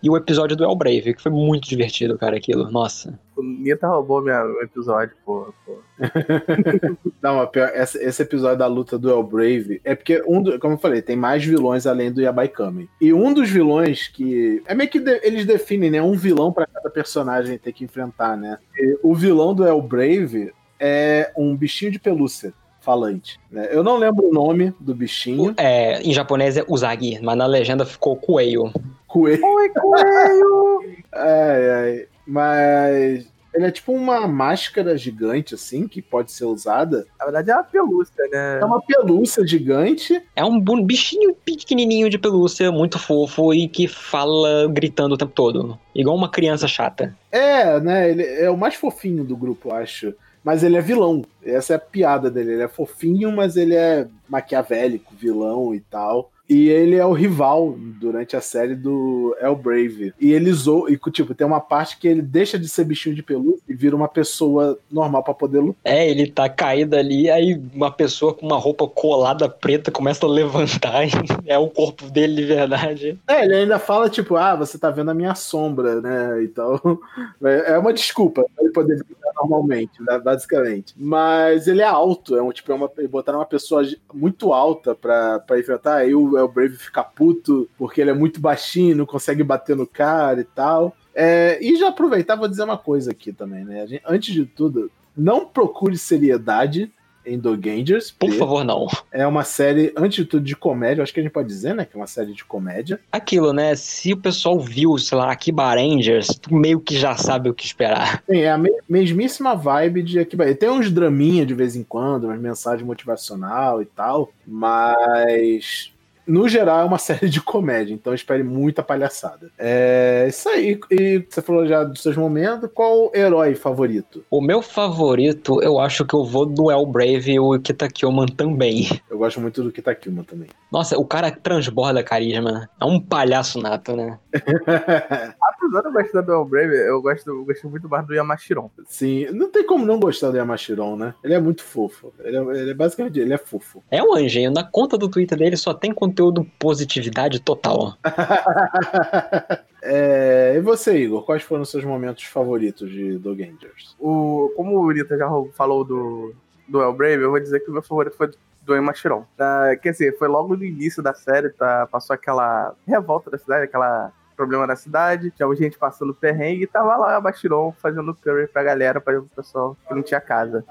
[0.02, 2.70] e o episódio do El Brave, que foi muito divertido, cara, aquilo.
[2.72, 3.20] Nossa.
[3.36, 5.54] O Nita roubou meu episódio, pô.
[7.22, 10.80] Não, pior, esse episódio da luta do El Brave é porque, um do, como eu
[10.80, 12.90] falei, tem mais vilões além do Yabai Kami.
[13.00, 14.64] E um dos vilões que.
[14.66, 16.02] É meio que de, eles definem, né?
[16.02, 18.58] Um vilão para cada personagem ter que enfrentar, né?
[18.78, 23.40] E o vilão do El Brave é um bichinho de pelúcia falante.
[23.50, 23.70] Né?
[23.72, 25.54] Eu não lembro o nome do bichinho.
[25.56, 28.74] É, em japonês é Uzagi, mas na legenda ficou Coelho.
[29.12, 29.46] Coelho.
[29.46, 31.04] Oi, coelho!
[31.12, 32.08] Ai, ai.
[32.26, 37.06] Mas ele é tipo uma máscara gigante, assim, que pode ser usada.
[37.20, 38.60] Na verdade é uma pelúcia, né?
[38.62, 40.24] É uma pelúcia gigante.
[40.34, 45.78] É um bichinho pequenininho de pelúcia, muito fofo e que fala gritando o tempo todo.
[45.94, 47.14] Igual uma criança chata.
[47.30, 48.10] É, né?
[48.10, 50.14] Ele é o mais fofinho do grupo, eu acho.
[50.42, 51.24] Mas ele é vilão.
[51.44, 52.54] Essa é a piada dele.
[52.54, 56.32] Ele é fofinho, mas ele é maquiavélico, vilão e tal.
[56.52, 60.14] E ele é o rival durante a série do El Brave.
[60.20, 63.24] E ele zoou, e tipo, tem uma parte que ele deixa de ser bichinho de
[63.24, 65.80] pelúcia e vira uma pessoa normal para poder lutar.
[65.86, 70.30] É, ele tá caído ali, aí uma pessoa com uma roupa colada preta começa a
[70.30, 71.04] levantar,
[71.48, 73.18] é o corpo dele de verdade.
[73.30, 76.44] É, ele ainda fala, tipo, ah, você tá vendo a minha sombra, né?
[76.44, 76.78] Então,
[77.42, 80.20] é uma desculpa pra ele poder brincar normalmente, né?
[80.20, 80.94] basicamente.
[80.98, 83.84] Mas ele é alto, é um tipo, é uma, botaram uma pessoa
[84.14, 88.96] muito alta pra enfrentar, aí o o Brave fica puto porque ele é muito baixinho,
[88.96, 90.96] não consegue bater no cara e tal.
[91.14, 93.86] É, e já aproveitar, vou dizer uma coisa aqui também, né?
[93.86, 96.92] Gente, antes de tudo, não procure seriedade
[97.26, 98.12] em Dogangers.
[98.12, 98.88] Por favor, não.
[99.12, 101.04] É uma série, antes de tudo, de comédia.
[101.04, 101.86] Acho que a gente pode dizer, né?
[101.86, 103.00] Que é uma série de comédia.
[103.12, 103.76] Aquilo, né?
[103.76, 107.66] Se o pessoal viu, sei lá, Akiba Rangers, tu meio que já sabe o que
[107.66, 108.24] esperar.
[108.30, 110.54] Sim, é a mesmíssima vibe de Akiba.
[110.56, 115.92] Tem uns draminha de vez em quando, umas mensagens motivacional e tal, mas
[116.26, 119.52] no geral, é uma série de comédia, então espere muita palhaçada.
[119.58, 120.80] É isso aí.
[120.90, 122.70] E você falou já dos seus momentos.
[122.74, 124.24] Qual herói favorito?
[124.30, 128.88] O meu favorito, eu acho que eu vou do El Brave e o Kitakyoman também.
[129.12, 130.48] Eu gosto muito do Kitakyoman também.
[130.72, 132.70] Nossa, o cara transborda carisma.
[132.80, 134.18] É um palhaço nato, né?
[134.34, 138.72] Apesar de eu gostar do El Brave, eu gosto, eu gosto muito mais do Yamashiron.
[138.88, 141.14] Sim, não tem como não gostar do Yamashiron, né?
[141.24, 142.12] Ele é muito fofo.
[142.24, 143.84] Ele é, ele é basicamente, ele é fofo.
[143.92, 144.50] É um anjinho.
[144.52, 147.96] Na conta do Twitter dele só tem conteúdo positividade total.
[149.82, 151.24] é, e você, Igor?
[151.24, 153.96] Quais foram os seus momentos favoritos de Dogangers?
[154.00, 156.36] O, como o Rita já falou do,
[156.68, 158.30] do El Brave, eu vou dizer que o meu favorito foi
[158.62, 159.22] do Emachiron.
[159.22, 163.64] Uh, quer dizer, foi logo no início da série, tá, passou aquela revolta da cidade,
[163.64, 168.48] aquela problema na cidade, tinha gente passando perrengue e tava lá a Bastiron fazendo curry
[168.48, 170.66] pra galera, para o pessoal que não tinha casa.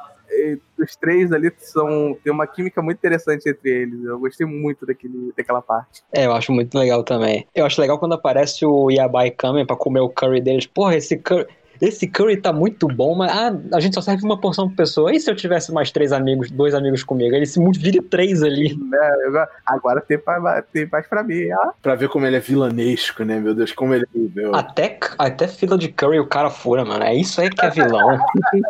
[0.79, 4.05] Os três ali são tem uma química muito interessante entre eles.
[4.05, 6.03] Eu gostei muito daquele, daquela parte.
[6.13, 7.47] É, eu acho muito legal também.
[7.55, 10.67] Eu acho legal quando aparece o Yabai Kamen pra comer o curry deles.
[10.67, 11.47] Porra, esse curry
[11.81, 15.13] esse curry tá muito bom, mas ah, a gente só serve uma porção por pessoa.
[15.15, 17.35] E se eu tivesse mais três amigos, dois amigos comigo?
[17.35, 18.79] Ele se vire três ali.
[18.95, 21.73] É, agora tem, pra, tem mais pra mim, ah.
[21.81, 24.05] Pra ver como ele é vilanesco, né, meu Deus, como ele
[24.37, 27.03] é Até, até fila de curry o cara fura, mano.
[27.03, 28.19] É isso aí que é vilão.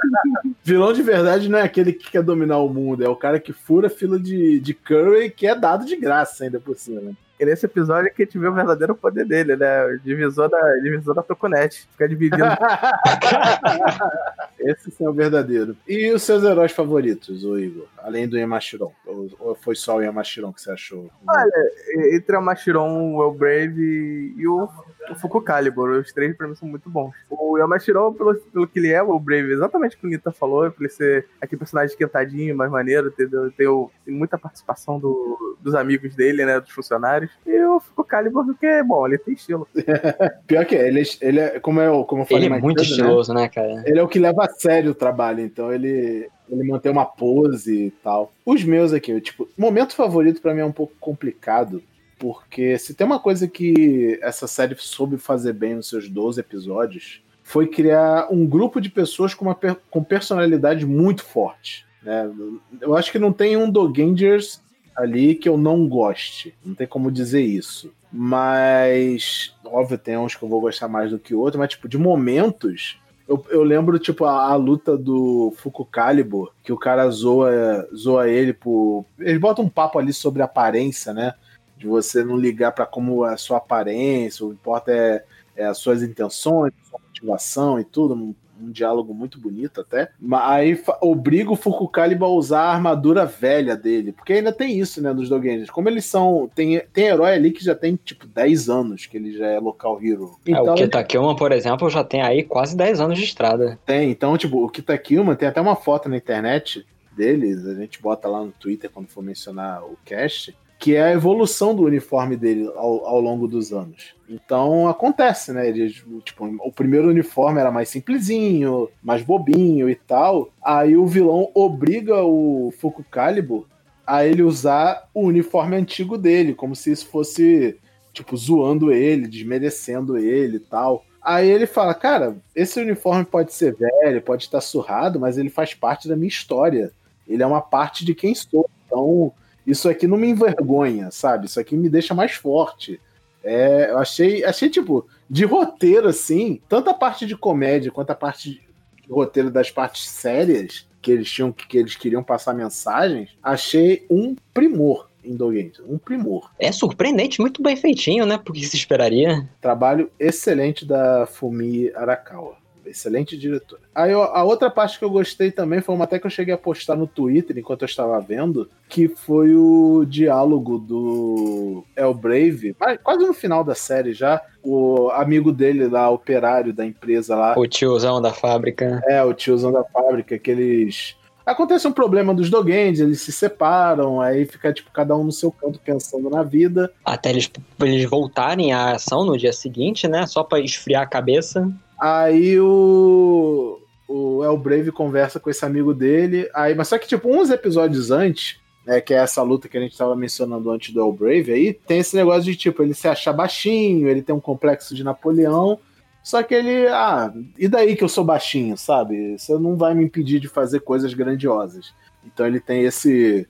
[0.62, 3.52] vilão de verdade não é aquele que quer dominar o mundo, é o cara que
[3.52, 7.12] fura fila de, de curry que é dado de graça ainda por cima.
[7.40, 9.86] E nesse episódio é que a gente vê o verdadeiro poder dele, né?
[9.86, 11.88] O divisor da, divisor da Toconete.
[11.92, 12.44] Fica dividindo.
[14.60, 15.74] Esse sim é o verdadeiro.
[15.88, 17.86] E os seus heróis favoritos, o Igor?
[17.96, 18.92] Além do Yamashiron?
[19.06, 21.10] Ou foi só o Yamashiron que você achou?
[21.26, 24.68] Olha, entre o Yamashiron, o El Brave e o
[25.10, 25.90] o Fuku Calibur.
[25.90, 27.12] Os três pra mim são muito bons.
[27.28, 30.70] O Yamashiro, pelo, pelo que ele é, o Brave, exatamente o que o Nita falou,
[30.70, 33.50] pra ele ser aquele personagem esquentadinho, mais maneiro, entendeu?
[33.52, 33.66] Tem,
[34.04, 36.60] tem muita participação do, dos amigos dele, né?
[36.60, 37.30] Dos funcionários.
[37.46, 39.66] E o Fuku Calibur, porque, bom, ele tem estilo.
[40.46, 42.90] Pior que é, ele, ele é, como, é, como eu falei Ele é muito cedo,
[42.90, 43.02] né?
[43.02, 43.42] estiloso, né?
[43.42, 43.82] né, cara?
[43.86, 47.86] Ele é o que leva a sério o trabalho, então ele ele mantém uma pose
[47.86, 48.32] e tal.
[48.44, 51.82] Os meus aqui, tipo, momento favorito para mim é um pouco complicado,
[52.20, 57.22] porque se tem uma coisa que essa série soube fazer bem nos seus 12 episódios,
[57.42, 59.58] foi criar um grupo de pessoas com, uma
[59.90, 61.86] com personalidade muito forte.
[62.02, 62.30] Né?
[62.78, 64.62] Eu acho que não tem um Dogangers
[64.94, 66.54] ali que eu não goste.
[66.62, 67.90] Não tem como dizer isso.
[68.12, 71.96] Mas, óbvio, tem uns que eu vou gostar mais do que outros, mas, tipo, de
[71.96, 73.00] momentos.
[73.26, 78.28] Eu, eu lembro, tipo, a, a, luta do Fuku Calibur, que o cara zoa, zoa
[78.28, 79.06] ele por.
[79.18, 81.32] Eles botam um papo ali sobre aparência, né?
[81.80, 85.24] De você não ligar para como é a sua aparência, o que importa é,
[85.56, 90.10] é as suas intenções, sua motivação e tudo um diálogo muito bonito até.
[90.20, 94.12] Mas aí obriga o Fukukaliba a usar a armadura velha dele.
[94.12, 95.70] Porque ainda tem isso, né, nos Dogengers.
[95.70, 96.50] Como eles são.
[96.54, 99.98] Tem, tem herói ali que já tem, tipo, 10 anos que ele já é local
[100.02, 100.38] hero.
[100.46, 103.78] Então, é, o Kitakilma, por exemplo, já tem aí quase 10 anos de estrada.
[103.86, 106.84] Tem, então, tipo, o Kitakilma tem até uma foto na internet
[107.16, 111.12] deles, a gente bota lá no Twitter quando for mencionar o cast, que é a
[111.12, 114.14] evolução do uniforme dele ao, ao longo dos anos.
[114.26, 115.68] Então acontece, né?
[115.68, 115.90] Ele,
[116.24, 120.50] tipo, o primeiro uniforme era mais simplesinho, mais bobinho e tal.
[120.64, 123.66] Aí o vilão obriga o Fuku Calibur
[124.06, 127.76] a ele usar o uniforme antigo dele, como se isso fosse,
[128.10, 131.04] tipo, zoando ele, desmerecendo ele e tal.
[131.20, 135.74] Aí ele fala, cara, esse uniforme pode ser velho, pode estar surrado, mas ele faz
[135.74, 136.90] parte da minha história.
[137.28, 138.68] Ele é uma parte de quem sou.
[138.86, 139.30] Então,
[139.66, 141.46] isso aqui não me envergonha, sabe?
[141.46, 143.00] Isso aqui me deixa mais forte.
[143.42, 148.14] É, eu achei, achei, tipo, de roteiro, assim, tanto a parte de comédia quanto a
[148.14, 154.04] parte de roteiro das partes sérias que eles tinham, que eles queriam passar mensagens, achei
[154.10, 156.50] um primor em Dogames, um primor.
[156.58, 158.38] É surpreendente, muito bem feitinho, né?
[158.38, 159.48] Porque se esperaria.
[159.60, 162.59] Trabalho excelente da Fumi Arakawa
[162.90, 163.82] excelente diretora.
[163.94, 166.58] Aí a outra parte que eu gostei também foi uma até que eu cheguei a
[166.58, 173.26] postar no Twitter enquanto eu estava vendo, que foi o diálogo do El Brave, quase
[173.26, 177.54] no final da série já, o amigo dele lá, operário da empresa lá.
[177.56, 179.00] O tiozão da fábrica.
[179.06, 181.16] É, o tiozão da fábrica, que eles
[181.50, 185.50] acontece um problema dos Dogens, eles se separam, aí fica tipo cada um no seu
[185.50, 186.92] canto pensando na vida.
[187.04, 187.50] Até eles,
[187.80, 190.26] eles voltarem à ação no dia seguinte, né?
[190.26, 191.70] Só para esfriar a cabeça.
[192.00, 196.48] Aí o, o El Brave conversa com esse amigo dele.
[196.54, 199.80] Aí, mas só que, tipo, uns episódios antes, né, que é essa luta que a
[199.80, 203.06] gente tava mencionando antes do El Brave aí, tem esse negócio de, tipo, ele se
[203.06, 205.78] acha baixinho, ele tem um complexo de Napoleão.
[206.22, 209.38] Só que ele, ah, e daí que eu sou baixinho, sabe?
[209.38, 211.92] Você não vai me impedir de fazer coisas grandiosas.
[212.24, 213.46] Então ele tem esse,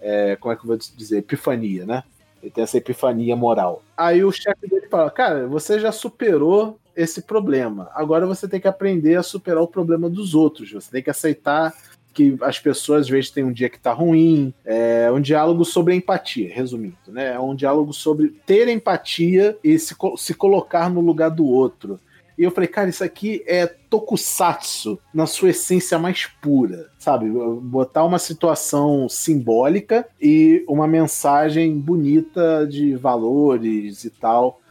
[0.00, 2.02] é, como é que eu vou dizer, epifania, né?
[2.42, 3.82] Ele tem essa epifania moral.
[3.96, 7.90] Aí o chefe dele fala, cara, você já superou esse problema.
[7.94, 10.72] Agora você tem que aprender a superar o problema dos outros.
[10.72, 11.74] Você tem que aceitar
[12.12, 14.52] que as pessoas às vezes têm um dia que tá ruim.
[14.64, 17.34] É um diálogo sobre empatia, resumindo, né?
[17.34, 21.98] É um diálogo sobre ter empatia e se, se colocar no lugar do outro.
[22.36, 27.28] E eu falei, cara, isso aqui é tokusatsu na sua essência mais pura, sabe?
[27.28, 34.61] Botar uma situação simbólica e uma mensagem bonita de valores e tal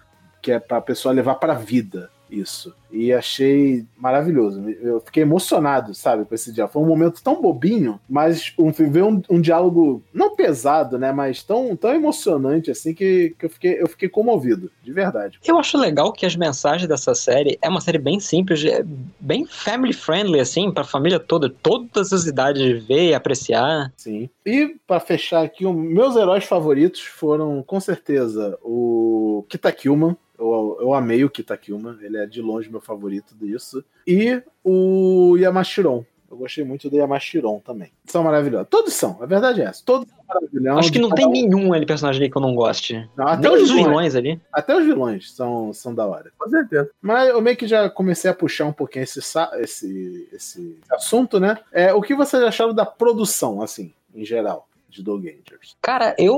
[0.41, 2.73] que é para a pessoa levar para a vida isso.
[2.89, 4.62] E achei maravilhoso.
[4.82, 6.67] Eu fiquei emocionado, sabe, com esse dia.
[6.67, 11.43] Foi um momento tão bobinho, mas um, ver um, um, diálogo não pesado, né, mas
[11.43, 15.39] tão, tão emocionante assim que, que eu, fiquei, eu fiquei comovido, de verdade.
[15.45, 18.84] Eu acho legal que as mensagens dessa série é uma série bem simples, é
[19.19, 23.91] bem family friendly assim, para a família toda, todas as idades ver e apreciar.
[23.95, 24.30] Sim.
[24.45, 31.23] E para fechar aqui, meus heróis favoritos foram com certeza o Kitakilman, eu, eu amei
[31.23, 33.84] o Kitakilma, ele é de longe meu favorito disso.
[34.08, 36.04] E o Yamashiron.
[36.30, 37.91] Eu gostei muito do Yamashiron também.
[38.06, 38.69] São maravilhosos.
[38.69, 39.84] Todos são, a verdade é essa.
[39.86, 40.80] Todos são maravilhosos.
[40.80, 41.32] Acho que não tem um.
[41.32, 43.08] nenhum ali personagem ali que eu não goste.
[43.17, 43.86] Não, até Nem os vilões.
[43.86, 44.41] vilões ali.
[44.51, 46.32] Até os vilões são, são da hora.
[46.38, 46.89] Com certeza.
[47.01, 49.19] Mas eu meio que já comecei a puxar um pouquinho esse,
[49.60, 51.58] esse, esse assunto, né?
[51.71, 54.69] É, o que vocês acharam da produção, assim, em geral?
[54.91, 55.75] De Dogangers?
[55.82, 56.38] Cara, eu,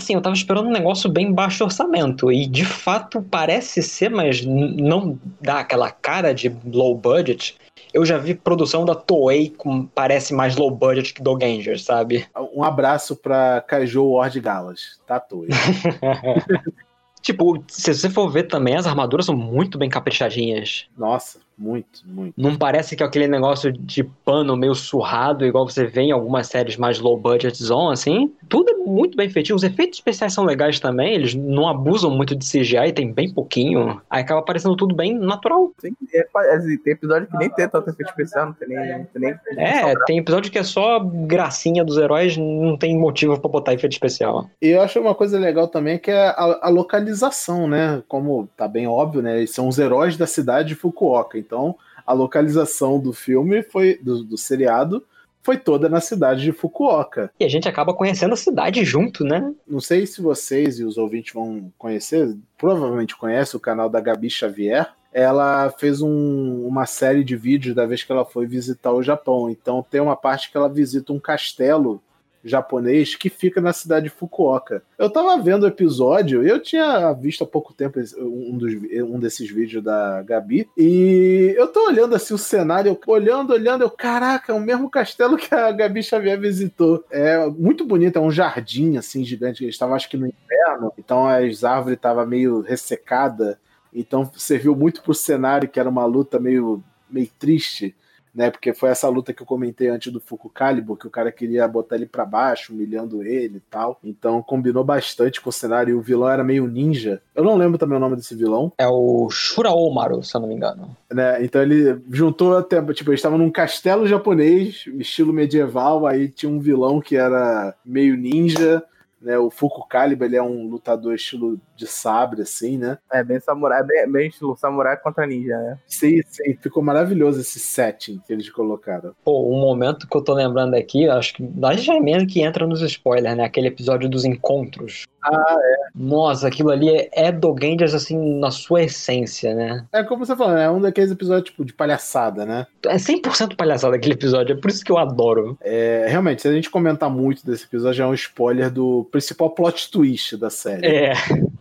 [0.00, 4.44] sim, eu tava esperando um negócio bem baixo orçamento e de fato parece ser, mas
[4.44, 7.56] não dá aquela cara de low budget.
[7.92, 12.26] Eu já vi produção da Toei com parece mais low budget que Dogangers, sabe?
[12.54, 15.50] Um abraço pra Kaiju Ward Galas, tá Toei.
[17.22, 20.86] tipo, se você for ver também, as armaduras são muito bem caprichadinhas.
[20.96, 22.34] Nossa, muito, muito.
[22.36, 26.48] Não parece que é aquele negócio de pano meio surrado, igual você vê em algumas
[26.48, 28.32] séries mais low budget zone, assim.
[28.48, 29.54] Tudo é muito bem feito.
[29.54, 34.00] Os efeitos especiais são legais também, eles não abusam muito de CGI, tem bem pouquinho.
[34.10, 35.72] Aí acaba parecendo tudo bem natural.
[35.80, 38.98] Tem, é, assim, tem episódio que nem tem tanto efeito especial, não tem nem.
[38.98, 43.38] Não tem nem é, tem episódio que é só gracinha dos heróis, não tem motivo
[43.38, 44.48] para botar efeito especial.
[44.60, 48.02] E eu acho uma coisa legal também que é a, a localização, né?
[48.08, 49.38] Como tá bem óbvio, né?
[49.38, 51.43] Eles são os heróis da cidade de Fukuoka.
[51.44, 51.76] Então,
[52.06, 55.04] a localização do filme foi do, do seriado
[55.44, 57.30] foi toda na cidade de Fukuoka.
[57.38, 59.52] E a gente acaba conhecendo a cidade junto, né?
[59.68, 64.30] Não sei se vocês e os ouvintes vão conhecer, provavelmente conhece o canal da Gabi
[64.30, 64.90] Xavier.
[65.12, 69.50] Ela fez um, uma série de vídeos da vez que ela foi visitar o Japão.
[69.50, 72.02] Então tem uma parte que ela visita um castelo
[72.44, 74.82] japonês que fica na cidade de Fukuoka.
[74.98, 79.50] Eu tava vendo o episódio, eu tinha visto há pouco tempo um, dos, um desses
[79.50, 84.52] vídeos da Gabi, e eu tô olhando assim o cenário, eu, olhando, olhando, eu, caraca,
[84.52, 87.04] é o mesmo castelo que a Gabi Xavier visitou.
[87.10, 91.26] É muito bonito, é um jardim assim gigante, eles estavam acho que no inverno, então
[91.26, 93.56] as árvores estavam meio ressecadas,
[93.92, 97.94] então serviu muito pro cenário, que era uma luta meio, meio triste
[98.34, 98.50] né?
[98.50, 101.68] Porque foi essa luta que eu comentei antes do Fuku Calibur, que o cara queria
[101.68, 103.98] botar ele para baixo, humilhando ele e tal.
[104.02, 105.92] Então combinou bastante com o cenário.
[105.92, 107.22] E o vilão era meio ninja.
[107.34, 108.72] Eu não lembro também o nome desse vilão.
[108.76, 110.96] É o Shuraomaru, se eu não me engano.
[111.12, 111.44] Né?
[111.44, 112.82] Então ele juntou até.
[112.92, 116.06] Tipo, eles estavam num castelo japonês, estilo medieval.
[116.06, 118.82] Aí tinha um vilão que era meio ninja.
[119.24, 122.98] Né, o Fuku Calibur ele é um lutador estilo de sabre, assim, né?
[123.10, 125.78] É bem samurai, bem, bem estilo samurai contra ninja, né?
[125.86, 126.54] Sim, sim.
[126.60, 129.14] Ficou maravilhoso esse setting que eles colocaram.
[129.24, 132.42] Pô, um momento que eu tô lembrando aqui, acho que nós já é mesmo que
[132.42, 133.44] entra nos spoilers, né?
[133.44, 135.06] Aquele episódio dos encontros.
[135.24, 135.76] Ah, é.
[135.94, 139.84] Nossa, aquilo ali é, é Dogangers, assim, na sua essência, né?
[139.92, 142.66] É como você falou, é um daqueles episódios, tipo, de palhaçada, né?
[142.84, 145.56] É 100% palhaçada aquele episódio, é por isso que eu adoro.
[145.62, 149.90] É, realmente, se a gente comentar muito desse episódio, é um spoiler do principal plot
[149.90, 150.86] twist da série.
[150.86, 151.14] É.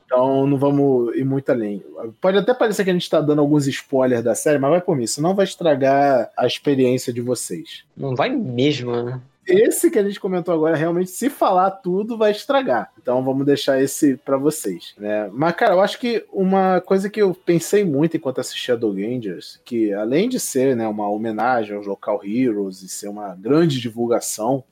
[0.06, 1.84] Então não vamos ir muito além.
[2.22, 4.96] Pode até parecer que a gente está dando alguns spoilers da série, mas vai por
[4.96, 7.84] mim, senão vai estragar a experiência de vocês.
[7.98, 9.20] Não vai mesmo, né?
[9.46, 12.92] Esse que a gente comentou agora, realmente, se falar tudo, vai estragar.
[13.02, 14.94] Então vamos deixar esse para vocês.
[14.98, 15.30] Né?
[15.34, 19.60] Mas, cara, eu acho que uma coisa que eu pensei muito enquanto assistia Do Rangers,
[19.66, 24.64] que além de ser né, uma homenagem aos Local Heroes e ser uma grande divulgação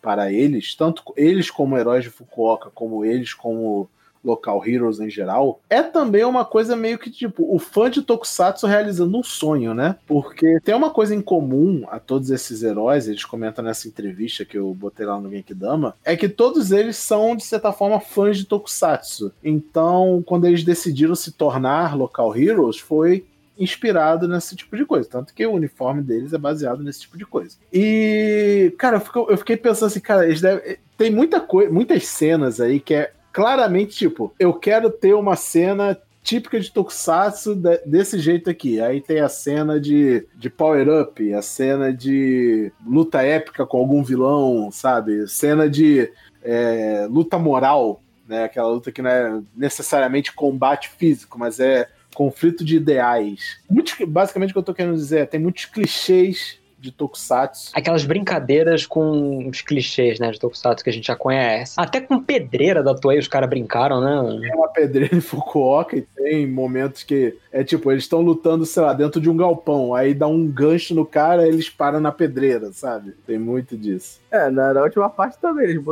[0.00, 3.88] para eles, tanto eles como heróis de Fukuoka, como eles como
[4.24, 8.66] local heroes em geral, é também uma coisa meio que tipo o fã de Tokusatsu
[8.66, 9.96] realizando um sonho, né?
[10.06, 14.58] Porque tem uma coisa em comum a todos esses heróis, eles comentam nessa entrevista que
[14.58, 18.44] eu botei lá no Genkidama, é que todos eles são de certa forma fãs de
[18.44, 19.32] Tokusatsu.
[19.42, 23.24] Então, quando eles decidiram se tornar local heroes, foi
[23.60, 25.08] inspirado nesse tipo de coisa.
[25.08, 27.56] Tanto que o uniforme deles é baseado nesse tipo de coisa.
[27.70, 30.78] E, cara, eu, fiquei pensando assim, cara, eles devem.
[30.96, 35.98] Tem muita coisa, muitas cenas aí que é claramente, tipo, eu quero ter uma cena
[36.22, 38.80] típica de Tokusatsu de, desse jeito aqui.
[38.80, 44.70] Aí tem a cena de, de power-up, a cena de luta épica com algum vilão,
[44.70, 45.26] sabe?
[45.28, 46.10] Cena de
[46.42, 48.44] é, luta moral, né?
[48.44, 53.58] Aquela luta que não é necessariamente combate físico, mas é conflito de ideais.
[54.06, 57.70] Basicamente o que eu tô querendo dizer é tem muitos clichês de Tokusatsu.
[57.74, 61.74] Aquelas brincadeiras com os clichês, né, de Tokusatsu que a gente já conhece.
[61.76, 64.40] Até com pedreira da Toei os caras brincaram, né?
[64.40, 68.82] Tem uma pedreira em Fukuoka e tem momentos que é tipo, eles estão lutando, sei
[68.82, 72.72] lá, dentro de um galpão, aí dá um gancho no cara, eles param na pedreira,
[72.72, 73.14] sabe?
[73.26, 74.20] Tem muito disso.
[74.30, 75.84] É, na, na última parte também, eles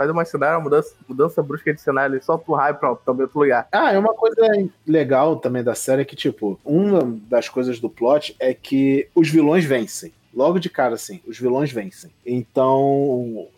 [0.00, 3.24] faz uma cenário, uma mudança, mudança brusca de cenário, ele solta o raio pronto, também
[3.24, 3.68] outro lugar.
[3.70, 4.40] Ah, é uma coisa
[4.86, 9.28] legal também da série é que, tipo, uma das coisas do plot é que os
[9.28, 10.10] vilões vencem.
[10.34, 12.10] Logo de cara, assim, os vilões vencem.
[12.24, 13.48] Então,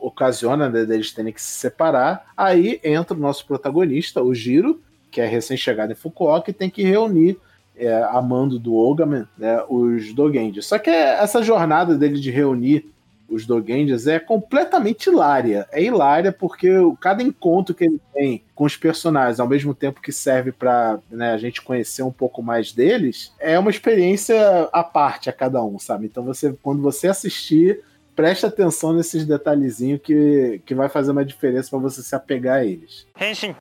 [0.00, 2.26] ocasiona né, deles terem que se separar.
[2.36, 6.82] Aí entra o nosso protagonista, o Giro, que é recém-chegado em Fukuoka, e tem que
[6.82, 7.38] reunir
[7.74, 10.62] é, a mando do Ogaman, né, os Dogenji.
[10.62, 12.92] Só que essa jornada dele de reunir
[13.28, 15.66] os Dogenjas é completamente hilária.
[15.70, 16.68] É hilária porque
[17.00, 21.32] cada encontro que ele tem com os personagens, ao mesmo tempo que serve para né,
[21.32, 25.78] a gente conhecer um pouco mais deles, é uma experiência à parte a cada um,
[25.78, 26.06] sabe?
[26.06, 27.82] Então você, quando você assistir,
[28.16, 32.64] preste atenção nesses detalhezinhos que, que vai fazer uma diferença para você se apegar a
[32.64, 33.06] eles.
[33.20, 33.54] Henshin.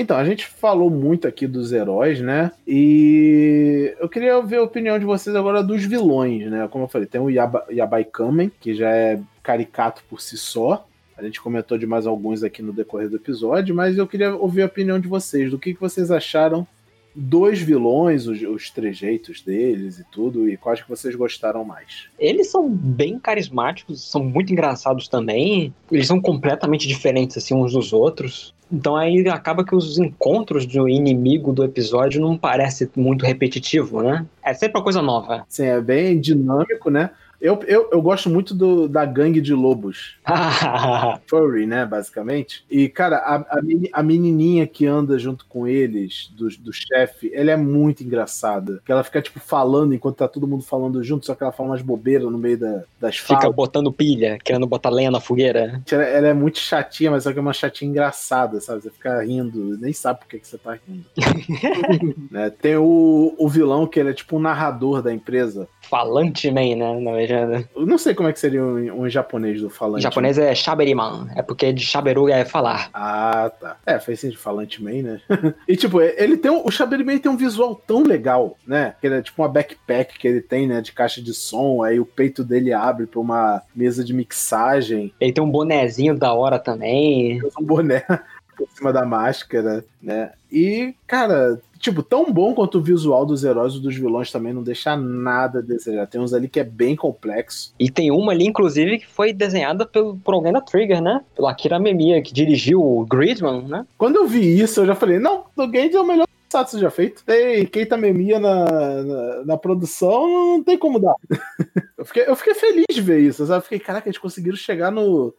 [0.00, 2.52] Então, a gente falou muito aqui dos heróis, né?
[2.64, 6.68] E eu queria ver a opinião de vocês agora dos vilões, né?
[6.68, 10.86] Como eu falei, tem o Yaba, Yabai Kamen, que já é caricato por si só.
[11.16, 14.62] A gente comentou de mais alguns aqui no decorrer do episódio, mas eu queria ouvir
[14.62, 16.64] a opinião de vocês, do que, que vocês acharam
[17.12, 22.04] dos vilões, os, os trejeitos deles e tudo, e quais que vocês gostaram mais?
[22.16, 25.74] Eles são bem carismáticos, são muito engraçados também.
[25.90, 28.54] Eles são completamente diferentes assim uns dos outros.
[28.70, 34.26] Então aí acaba que os encontros do inimigo do episódio não parece muito repetitivo, né?
[34.42, 35.44] É sempre uma coisa nova.
[35.48, 37.10] Sim, é bem dinâmico, né?
[37.40, 40.16] Eu, eu, eu gosto muito do, da gangue de lobos.
[41.26, 42.64] Furry, né, basicamente.
[42.70, 43.58] E, cara, a,
[43.92, 48.82] a, menininha que anda junto com eles, do, do chefe, ela é muito engraçada.
[48.84, 51.70] Que ela fica, tipo, falando enquanto tá todo mundo falando junto, só que ela fala
[51.70, 53.44] umas bobeiras no meio da, das falas.
[53.44, 55.80] Fica botando pilha, querendo botar lenha na fogueira.
[55.90, 58.82] Ela, ela, é muito chatinha, mas só que é uma chatinha engraçada, sabe?
[58.82, 61.04] Você fica rindo, nem sabe por que, que você tá rindo.
[62.30, 62.50] né?
[62.50, 65.68] Tem o, o vilão, que ele é tipo um narrador da empresa.
[65.82, 67.00] Falante Man, né?
[67.00, 67.68] Na verdade.
[67.74, 70.00] Eu não sei como é que seria um, um japonês do falante.
[70.00, 71.28] O japonês é Shaberiman.
[71.34, 72.90] É porque de Shaberu é falar.
[72.92, 73.76] Ah, tá.
[73.86, 75.20] É, faz sentido falante Man, né?
[75.66, 78.94] e tipo, ele tem um, o Shaberiman tem um visual tão legal, né?
[79.00, 80.80] Que ele é tipo uma backpack que ele tem, né?
[80.80, 81.82] De caixa de som.
[81.82, 85.12] Aí o peito dele abre pra uma mesa de mixagem.
[85.20, 87.40] Ele tem um bonezinho da hora também.
[87.58, 88.04] Um boné
[88.56, 90.32] por cima da máscara, né?
[90.50, 94.62] E, cara, tipo, tão bom quanto o visual dos heróis e dos vilões também não
[94.62, 96.06] deixa nada a desejar.
[96.06, 97.74] Tem uns ali que é bem complexo.
[97.78, 101.22] E tem uma ali, inclusive, que foi desenhada pelo, por alguém da Trigger, né?
[101.34, 103.86] Pelo Akira Memiya, que dirigiu o Gridman, né?
[103.96, 106.90] Quando eu vi isso, eu já falei, não, o Gage é o melhor Satsu já
[106.90, 107.22] feito.
[107.24, 111.14] Tem Keita Memia na, na, na, produção, não tem como dar.
[111.98, 113.58] eu, fiquei, eu fiquei feliz de ver isso, sabe?
[113.58, 115.34] Eu fiquei, caraca, eles conseguiram chegar no,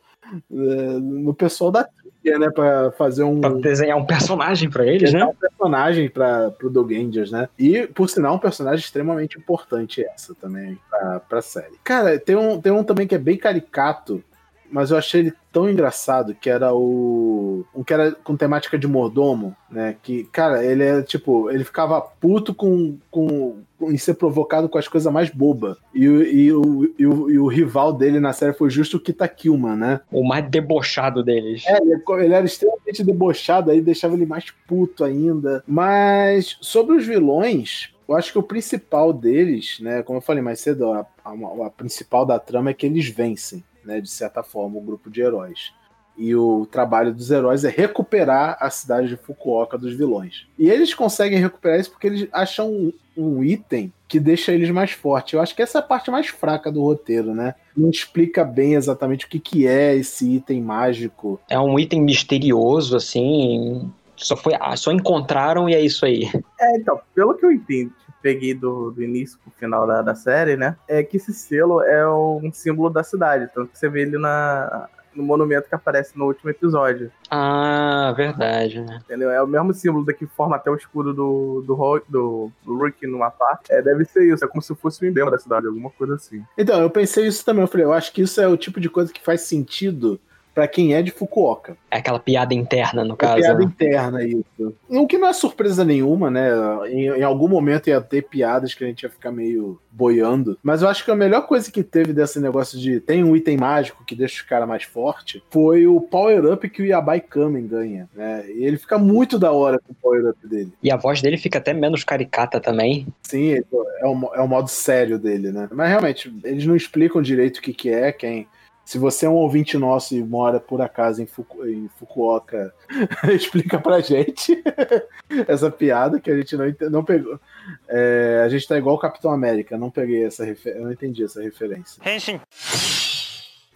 [0.51, 0.55] é,
[0.99, 1.88] no pessoal da
[2.24, 5.24] né, para fazer um pra desenhar um personagem para eles, né?
[5.26, 7.47] Um personagem para pro Dogangers, né?
[7.57, 11.76] E por sinal um personagem extremamente importante essa também para pra série.
[11.84, 14.24] Cara, tem um tem um também que é bem caricato,
[14.72, 18.88] mas eu achei ele tão engraçado que era o um que era com temática de
[18.88, 19.95] mordomo, né?
[20.01, 24.88] Que cara, ele é tipo, ele ficava puto com, com em ser provocado com as
[24.88, 25.78] coisas mais bobas.
[25.93, 29.28] E, e, o, e, o, e o rival dele na série foi justo o Kita
[29.28, 30.01] Kilman, né?
[30.11, 31.63] O mais debochado deles.
[31.65, 35.63] É, ele, ele era extremamente debochado, aí deixava ele mais puto ainda.
[35.67, 40.59] Mas sobre os vilões, eu acho que o principal deles, né, como eu falei mais
[40.59, 44.77] cedo, a, a, a, principal da trama é que eles vencem, né, de certa forma,
[44.77, 45.73] o grupo de heróis.
[46.17, 50.47] E o trabalho dos heróis é recuperar a cidade de Fukuoka dos vilões.
[50.57, 54.91] E eles conseguem recuperar isso porque eles acham um, um item que deixa eles mais
[54.91, 55.34] fortes.
[55.34, 57.55] Eu acho que essa é a parte mais fraca do roteiro, né?
[57.75, 61.39] Não explica bem exatamente o que, que é esse item mágico.
[61.49, 63.89] É um item misterioso, assim.
[64.17, 66.30] Só, foi, só encontraram e é isso aí.
[66.59, 70.55] É, então, pelo que eu entendo, peguei do, do início pro final da, da série,
[70.55, 70.78] né?
[70.88, 73.49] É que esse selo é um símbolo da cidade.
[73.53, 77.11] Tanto que você vê ele na, no monumento que aparece no último episódio.
[77.30, 79.01] Ah, verdade, né?
[79.03, 79.30] Entendeu?
[79.30, 83.30] É o mesmo símbolo daqui forma até o escudo do, do, do, do Rick numa
[83.30, 83.72] parte.
[83.72, 86.15] É, deve ser isso, é como se fosse o um emblema da cidade, alguma coisa
[86.15, 86.43] assim.
[86.57, 88.89] Então, eu pensei isso também, eu falei, eu acho que isso é o tipo de
[88.89, 90.20] coisa que faz sentido
[90.60, 91.78] para quem é de Fukuoka.
[91.89, 93.36] É aquela piada interna, no é caso.
[93.38, 93.64] Piada né?
[93.64, 94.76] interna, isso.
[94.89, 96.49] O que não é surpresa nenhuma, né?
[96.89, 100.57] Em, em, algum momento ia ter piadas que a gente ia ficar meio boiando.
[100.62, 103.55] Mas eu acho que a melhor coisa que teve desse negócio de tem um item
[103.55, 108.10] mágico que deixa os caras mais forte foi o power-up que o Yabai Kamen ganha,
[108.14, 108.43] né?
[108.49, 110.74] E ele fica muito da hora com o power-up dele.
[110.84, 113.07] E a voz dele fica até menos caricata também.
[113.24, 113.64] Sim, é
[114.05, 115.70] o, é o modo sério dele, né?
[115.72, 118.45] Mas realmente, eles não explicam direito o que, que é, quem
[118.90, 122.74] se você é um ouvinte nosso e mora por acaso em, Fuku, em Fukuoka,
[123.32, 124.64] explica pra gente
[125.48, 127.40] essa piada que a gente não, não pegou.
[127.88, 131.40] É, a gente tá igual o Capitão América, não peguei essa eu não entendi essa
[131.40, 132.02] referência.
[132.04, 132.42] Henshin.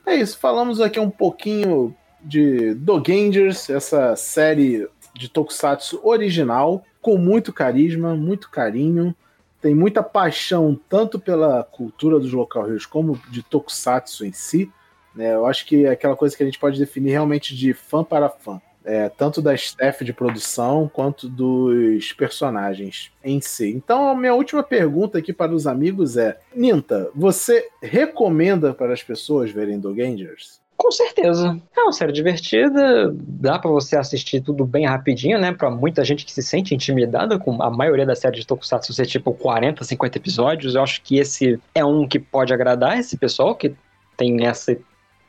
[0.04, 7.54] É isso, falamos aqui um pouquinho de Dogangers, essa série de Tokusatsu original, com muito
[7.54, 9.16] carisma, muito carinho,
[9.62, 14.72] tem muita paixão tanto pela cultura dos local rios como de Tokusatsu em si.
[15.16, 15.34] Né?
[15.34, 18.30] Eu acho que é aquela coisa que a gente pode definir realmente de fã para
[18.30, 18.62] fã.
[18.86, 23.72] É, tanto da staff de produção quanto dos personagens em si.
[23.72, 29.02] Então, a minha última pergunta aqui para os amigos é: Ninta, você recomenda para as
[29.02, 30.62] pessoas verem Dogangers?
[30.76, 31.58] Com certeza.
[31.78, 35.54] É uma série divertida, dá para você assistir tudo bem rapidinho, né?
[35.54, 39.06] Para muita gente que se sente intimidada com a maioria das séries de Tokusatsu ser
[39.06, 43.56] tipo 40, 50 episódios, eu acho que esse é um que pode agradar esse pessoal
[43.56, 43.74] que
[44.18, 44.78] tem essa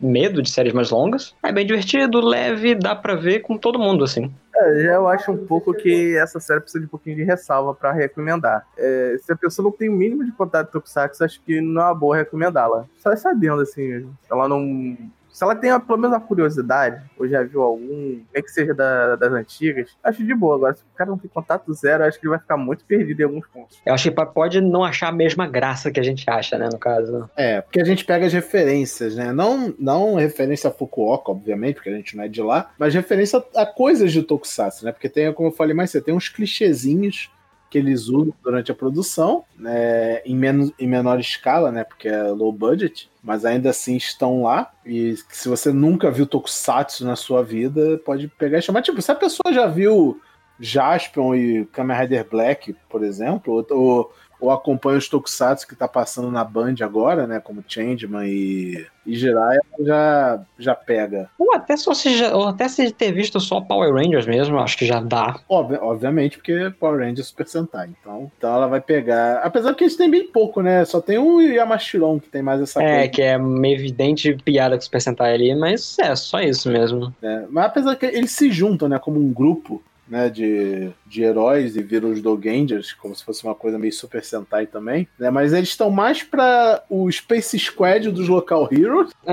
[0.01, 1.35] medo de séries mais longas.
[1.43, 4.33] É bem divertido, leve, dá pra ver com todo mundo, assim.
[4.57, 7.93] É, eu acho um pouco que essa série precisa de um pouquinho de ressalva para
[7.93, 8.67] recomendar.
[8.79, 11.83] É, se a pessoa não tem o mínimo de contato com Tokusatsu, acho que não
[11.83, 12.85] é uma boa recomendá-la.
[12.99, 14.97] Só sabendo, assim, ela não
[15.35, 19.17] se ela tem pelo menos a curiosidade, ou já viu algum, nem que seja da,
[19.17, 20.55] das antigas, acho de boa.
[20.55, 23.21] Agora, se o cara não tem contato zero, acho que ele vai ficar muito perdido
[23.21, 23.83] em alguns pontos.
[23.85, 26.79] Eu acho que pode não achar a mesma graça que a gente acha, né, no
[26.79, 27.29] caso.
[27.37, 29.33] É, porque a gente pega as referências, né?
[29.33, 33.45] Não, não referência a Fukuoka, obviamente, porque a gente não é de lá, mas referência
[33.57, 34.93] a coisas de Tokusatsu, né?
[34.93, 37.34] Porque tem, como eu falei mais você tem uns clichêzinhos
[37.75, 42.23] que eles usam durante a produção, né, em, menos, em menor escala, né, porque é
[42.23, 44.71] low budget, mas ainda assim estão lá.
[44.87, 48.81] E se você nunca viu Tokusatsu na sua vida, pode pegar e chamar.
[48.81, 50.21] Tipo, se a pessoa já viu
[50.61, 54.13] Jaspion e Kamen Rider Black, por exemplo, ou, ou
[54.51, 57.41] acompanha os Tokusatsu que tá passando na Band agora, né?
[57.41, 61.29] Como Changeman e, e Jiraiya, já, já pega.
[61.39, 64.77] Ou até, se você já, ou até se ter visto só Power Rangers mesmo, acho
[64.79, 65.37] que já dá.
[65.49, 67.91] Obvi obviamente, porque Power Rangers é Super Sentai.
[68.01, 69.39] Então, então ela vai pegar.
[69.39, 70.85] Apesar que eles têm bem pouco, né?
[70.85, 73.09] Só tem o Yamashiro que tem mais essa É, coisa.
[73.09, 77.15] que é meio evidente piada com o Super Sentai ali, mas é só isso mesmo.
[77.23, 77.47] né?
[77.51, 78.99] Mas apesar que eles se juntam, né?
[78.99, 79.83] Como um grupo.
[80.07, 84.23] Né, de, de heróis e viram os Dogangers, como se fosse uma coisa meio Super
[84.23, 89.13] Sentai também, né, mas eles estão mais para o Space Squad dos Local Heroes,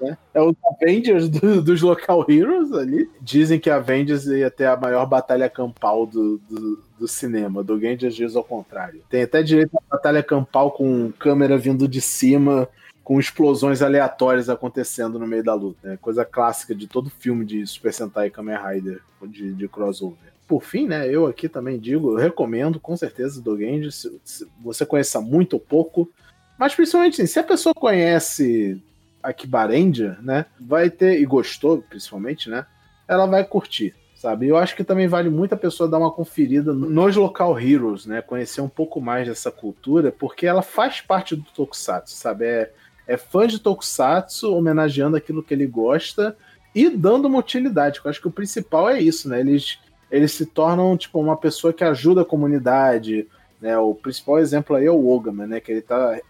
[0.00, 3.10] né, é os Avengers do- dos Local Heroes ali.
[3.20, 8.34] Dizem que Avengers ia ter a maior batalha campal do, do, do cinema, Dogangers diz
[8.34, 9.02] ao contrário.
[9.10, 12.66] Tem até direito a batalha campal com câmera vindo de cima,
[13.02, 15.90] com explosões aleatórias acontecendo no meio da luta.
[15.90, 15.98] né?
[16.00, 20.30] Coisa clássica de todo filme de Super Sentai e Kamen Rider de, de crossover.
[20.46, 24.84] Por fim, né, eu aqui também digo, recomendo com certeza do Genji, se, se você
[24.84, 26.10] conheça muito ou pouco,
[26.58, 28.82] mas principalmente assim, se a pessoa conhece
[29.22, 32.66] a Kibarendia, né, vai ter, e gostou principalmente, né,
[33.06, 34.48] ela vai curtir, sabe?
[34.48, 38.20] Eu acho que também vale muito a pessoa dar uma conferida nos local heroes, né,
[38.20, 42.44] conhecer um pouco mais dessa cultura, porque ela faz parte do Tokusatsu, sabe?
[42.44, 42.72] É,
[43.10, 46.36] é fã de Tokusatsu, homenageando aquilo que ele gosta
[46.72, 48.00] e dando uma utilidade.
[48.04, 49.40] Eu acho que o principal é isso, né?
[49.40, 53.26] Eles, eles se tornam tipo uma pessoa que ajuda a comunidade,
[53.60, 53.76] né?
[53.76, 55.60] O principal exemplo aí é o Ogaman, né?
[55.60, 56.20] Que ele tá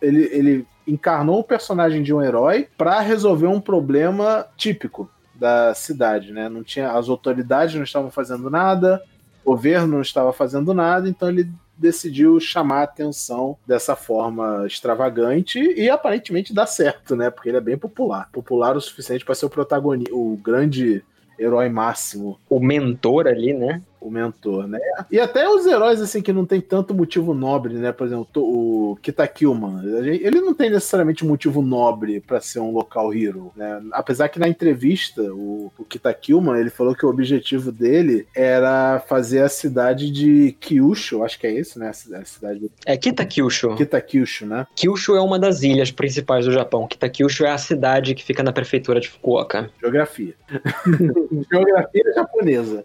[0.00, 6.32] ele, ele encarnou o personagem de um herói para resolver um problema típico da cidade,
[6.32, 6.48] né?
[6.48, 9.02] Não tinha as autoridades não estavam fazendo nada,
[9.44, 11.50] o governo não estava fazendo nada, então ele
[11.80, 17.30] decidiu chamar a atenção dessa forma extravagante e aparentemente dá certo, né?
[17.30, 18.28] Porque ele é bem popular.
[18.30, 21.02] Popular o suficiente para ser o protagonista, o grande
[21.38, 23.80] herói máximo, O mentor ali, né?
[24.00, 24.78] O mentor, né?
[25.10, 27.92] E até os heróis, assim, que não tem tanto motivo nobre, né?
[27.92, 33.52] Por exemplo, o Kitakilman, ele não tem necessariamente motivo nobre para ser um local hero,
[33.54, 33.82] né?
[33.92, 39.42] Apesar que na entrevista, o, o Kitakilman, ele falou que o objetivo dele era fazer
[39.42, 41.88] a cidade de Kyushu, acho que é isso, né?
[41.88, 43.74] A cidade do É Kitakyushu.
[43.76, 44.66] Kitakyushu, né?
[44.74, 46.86] Kyushu é uma das ilhas principais do Japão.
[46.86, 49.70] Kitakyushu é a cidade que fica na prefeitura de Fukuoka.
[49.80, 50.34] Geografia.
[51.50, 52.84] geografia japonesa.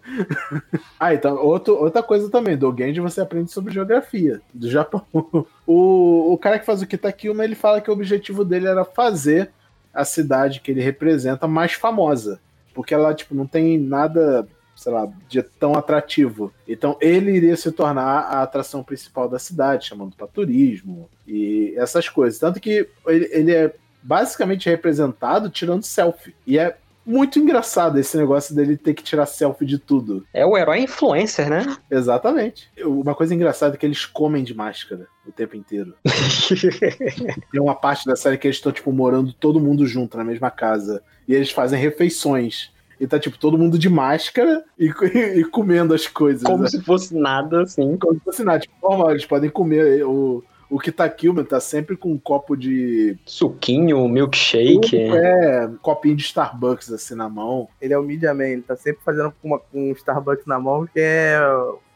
[1.06, 5.06] Ah, então, outro, outra coisa também, do Genji você aprende sobre geografia do Japão.
[5.68, 9.50] O, o cara que faz o Kitakilma, ele fala que o objetivo dele era fazer
[9.92, 12.40] a cidade que ele representa mais famosa.
[12.72, 16.54] Porque ela, tipo, não tem nada, sei lá, de tão atrativo.
[16.68, 22.08] Então ele iria se tornar a atração principal da cidade, chamando para turismo e essas
[22.08, 22.40] coisas.
[22.40, 26.36] Tanto que ele, ele é basicamente representado tirando selfie.
[26.46, 30.26] E é muito engraçado esse negócio dele ter que tirar selfie de tudo.
[30.34, 31.78] É o herói influencer, né?
[31.90, 32.70] Exatamente.
[32.84, 35.94] Uma coisa engraçada é que eles comem de máscara o tempo inteiro.
[37.52, 40.50] Tem uma parte da série que eles estão, tipo, morando todo mundo junto na mesma
[40.50, 41.04] casa.
[41.28, 42.72] E eles fazem refeições.
[43.00, 44.86] E tá, tipo, todo mundo de máscara e,
[45.40, 46.44] e comendo as coisas.
[46.44, 46.70] Como né?
[46.70, 47.98] se fosse nada, assim.
[47.98, 48.60] Como se fosse nada.
[48.60, 50.04] Tipo, normal, eles podem comer.
[50.06, 53.18] O, o Kitakilman tá sempre com um copo de.
[53.26, 54.98] Suquinho, milkshake.
[54.98, 57.68] É, um copinho de Starbucks assim na mão.
[57.82, 60.60] Ele é o Media Man, ele tá sempre fazendo com, uma, com um Starbucks na
[60.60, 61.38] mão, que é,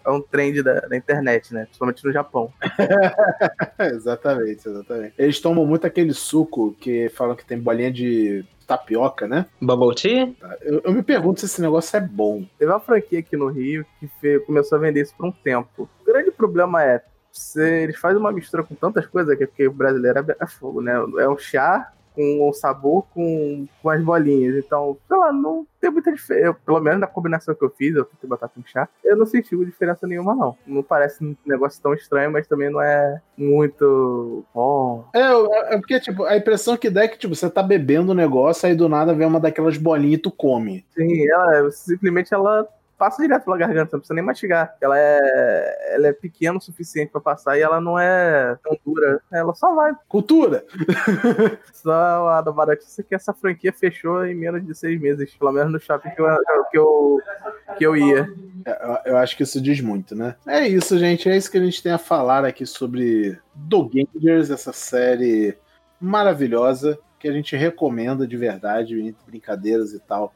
[0.06, 1.66] é um trend da, da internet, né?
[1.66, 2.52] Principalmente no Japão.
[3.80, 5.14] exatamente, exatamente.
[5.18, 9.48] Eles tomam muito aquele suco que falam que tem bolinha de tapioca, né?
[9.60, 10.32] Bubble tea?
[10.62, 12.46] Eu, eu me pergunto se esse negócio é bom.
[12.58, 15.90] Teve uma franquia aqui no Rio que fe- começou a vender isso por um tempo.
[16.02, 17.02] O grande problema é,
[17.32, 20.82] se eles fazem uma mistura com tantas coisas, que porque o brasileiro é, é fogo,
[20.82, 20.94] né?
[20.94, 24.58] É um chá com o sabor com, com as bolinhas.
[24.58, 26.58] Então, sei lá, não tem muita diferença.
[26.66, 29.56] Pelo menos na combinação que eu fiz, eu tentei botar com chá, eu não senti
[29.66, 30.58] diferença nenhuma, não.
[30.68, 35.06] Não parece um negócio tão estranho, mas também não é muito bom.
[35.14, 38.16] É, é porque, tipo, a impressão que dá é que, tipo, você tá bebendo um
[38.16, 40.86] negócio, aí do nada vem uma daquelas bolinhas e tu come.
[40.94, 42.68] Sim, ela simplesmente ela
[43.00, 44.76] passa direto pela garganta, não precisa nem mastigar.
[44.82, 49.22] Ela é, ela é pequena o suficiente pra passar e ela não é tão dura.
[49.32, 49.93] Ela só vai.
[50.10, 50.66] Cultura!
[51.72, 55.72] Só a da notícia que essa franquia fechou em menos de seis meses, pelo menos
[55.72, 56.28] no shopping que eu,
[56.70, 57.22] que eu,
[57.78, 58.30] que eu ia.
[58.66, 60.36] É, Eu, eu acho que isso diz muito, né?
[60.45, 61.30] É isso, gente.
[61.30, 65.58] É isso que a gente tem a falar aqui sobre Dogangers, essa série
[66.02, 70.34] maravilhosa que a gente recomenda de verdade, entre brincadeiras e tal.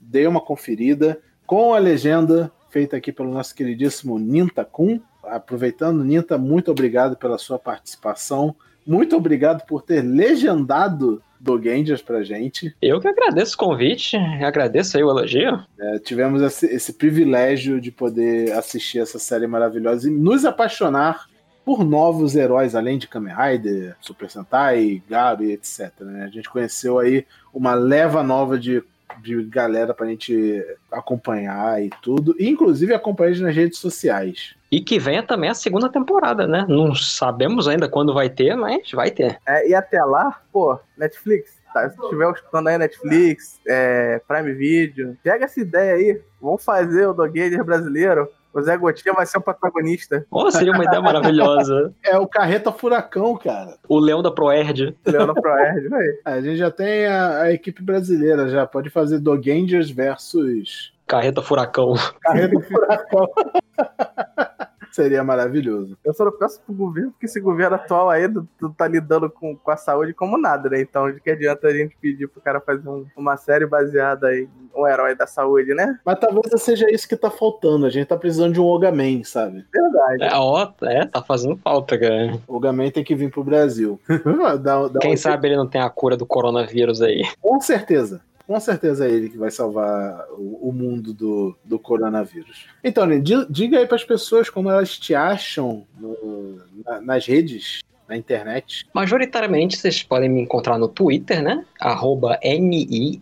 [0.00, 6.70] Dê uma conferida com a legenda feita aqui pelo nosso queridíssimo Nintakun, aproveitando, Ninta, muito
[6.70, 8.54] obrigado pela sua participação.
[8.86, 12.74] Muito obrigado por ter legendado do Gangers pra gente.
[12.80, 15.62] Eu que agradeço o convite, agradeço aí o elogio.
[15.78, 21.26] É, tivemos esse, esse, privilégio de poder assistir essa série maravilhosa e nos apaixonar
[21.64, 25.92] por novos heróis, além de Kamen Rider, Super Sentai, Gabi, etc.
[26.00, 26.24] Né?
[26.24, 28.82] A gente conheceu aí uma leva nova de,
[29.22, 34.54] de galera pra gente acompanhar e tudo, e inclusive acompanhar nas redes sociais.
[34.70, 36.64] E que venha também a segunda temporada, né?
[36.68, 39.38] Não sabemos ainda quando vai ter, mas vai ter.
[39.46, 41.88] É, e até lá, pô, Netflix, tá?
[41.88, 46.20] Se estiver escutando aí Netflix, é, Prime Video, pega essa ideia aí.
[46.40, 50.24] Vamos fazer o Dogager brasileiro o Zé Gotinha vai ser o protagonista.
[50.30, 51.92] Oh, seria uma ideia maravilhosa.
[52.04, 53.76] É o Carreta Furacão, cara.
[53.88, 54.96] O Leão da Proerd.
[55.06, 56.04] Leão da Proerd, vai.
[56.24, 60.92] A gente já tem a, a, equipe brasileira, já pode fazer Dogangers versus...
[61.06, 61.94] Carreta Furacão.
[62.22, 63.26] Carreta Furacão.
[64.94, 65.98] Seria maravilhoso.
[66.04, 68.28] Eu só não peço pro governo, porque esse governo atual aí
[68.76, 70.80] tá lidando com, com a saúde como nada, né?
[70.80, 74.48] Então, de que adianta a gente pedir pro cara fazer um, uma série baseada em
[74.72, 75.98] um herói da saúde, né?
[76.06, 77.86] Mas talvez seja isso que tá faltando.
[77.86, 79.64] A gente tá precisando de um Ogaman, sabe?
[79.74, 80.22] Verdade.
[80.32, 82.38] É, ó, é, tá fazendo falta, cara.
[82.46, 83.98] O Ogaman tem que vir pro Brasil.
[84.62, 85.16] dá, dá Quem um...
[85.16, 87.24] sabe ele não tem a cura do coronavírus aí.
[87.40, 92.66] Com certeza com certeza é ele que vai salvar o, mundo do, do coronavírus.
[92.82, 97.82] Então, né, diga aí para as pessoas como elas te acham no, na, nas redes,
[98.08, 98.86] na internet.
[98.92, 101.64] Majoritariamente vocês podem me encontrar no Twitter, né?
[101.80, 103.18] Arroba N-I-N-T-T-A-C-O-N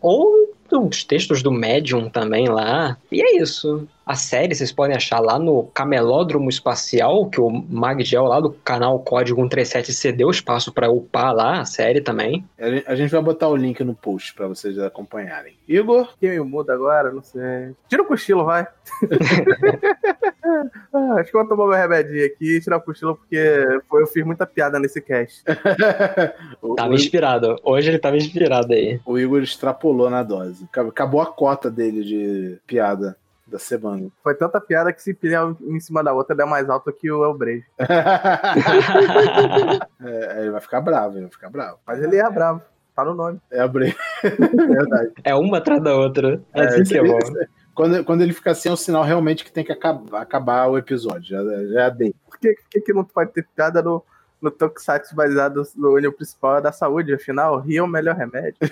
[0.00, 2.98] ou uns textos do Medium também lá.
[3.10, 3.88] E é isso.
[4.08, 8.98] A série vocês podem achar lá no Camelódromo Espacial, que o Magdiel lá do canal
[9.00, 12.42] Código 137 cedeu espaço para upar lá a série também.
[12.86, 15.58] A gente vai botar o link no post para vocês acompanharem.
[15.68, 16.08] Igor?
[16.18, 17.12] Quem me muda agora?
[17.12, 17.74] Não sei.
[17.86, 18.62] Tira o cochilo, vai.
[20.94, 23.36] ah, acho que eu vou tomar meu remedinho aqui e tirar o cochilo porque
[23.92, 25.44] eu fiz muita piada nesse cast.
[26.78, 27.56] tava inspirado.
[27.62, 28.98] Hoje ele tava inspirado aí.
[29.04, 30.66] O Igor extrapolou na dose.
[30.72, 33.14] Acabou a cota dele de piada
[33.48, 34.08] da semana.
[34.22, 37.10] Foi tanta piada que se pilhar um em cima da outra, der mais alto que
[37.10, 37.64] o Elbrejo.
[40.04, 41.78] é, ele vai ficar bravo, ele vai ficar bravo.
[41.86, 42.62] Mas ele é bravo.
[42.94, 43.40] Tá no nome.
[43.50, 43.96] É Elbrejo.
[44.22, 45.12] Verdade.
[45.22, 46.42] É uma atrás da outra.
[46.52, 47.18] É, é assim que é bom.
[47.74, 50.76] Quando, quando ele fica assim, é um sinal realmente que tem que acabar, acabar o
[50.76, 51.22] episódio.
[51.22, 52.12] Já, já dei.
[52.28, 54.02] Por que, que, que não pode ter piada no,
[54.40, 58.58] no Tokusatsu baseado no olho principal é da saúde, afinal, rio é o melhor remédio.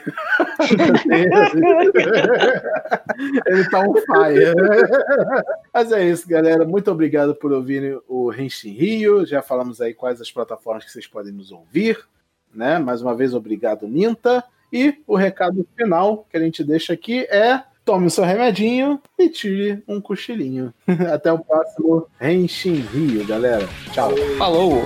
[3.47, 4.55] Ele tá um fire.
[5.73, 6.65] Mas é isso, galera.
[6.65, 9.27] Muito obrigado por ouvirem o Renshin Rio.
[9.27, 11.99] Já falamos aí quais as plataformas que vocês podem nos ouvir.
[12.55, 12.79] Né?
[12.79, 14.45] Mais uma vez, obrigado, Minta.
[14.73, 19.29] E o recado final que a gente deixa aqui é tome o seu remedinho e
[19.29, 20.75] tire um cochilinho.
[21.13, 23.67] Até o próximo Renshin Rio, galera.
[23.93, 24.11] Tchau.
[24.37, 24.83] Falou!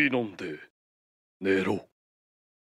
[0.00, 0.58] 薬飲んで
[1.40, 1.79] 寝ろ。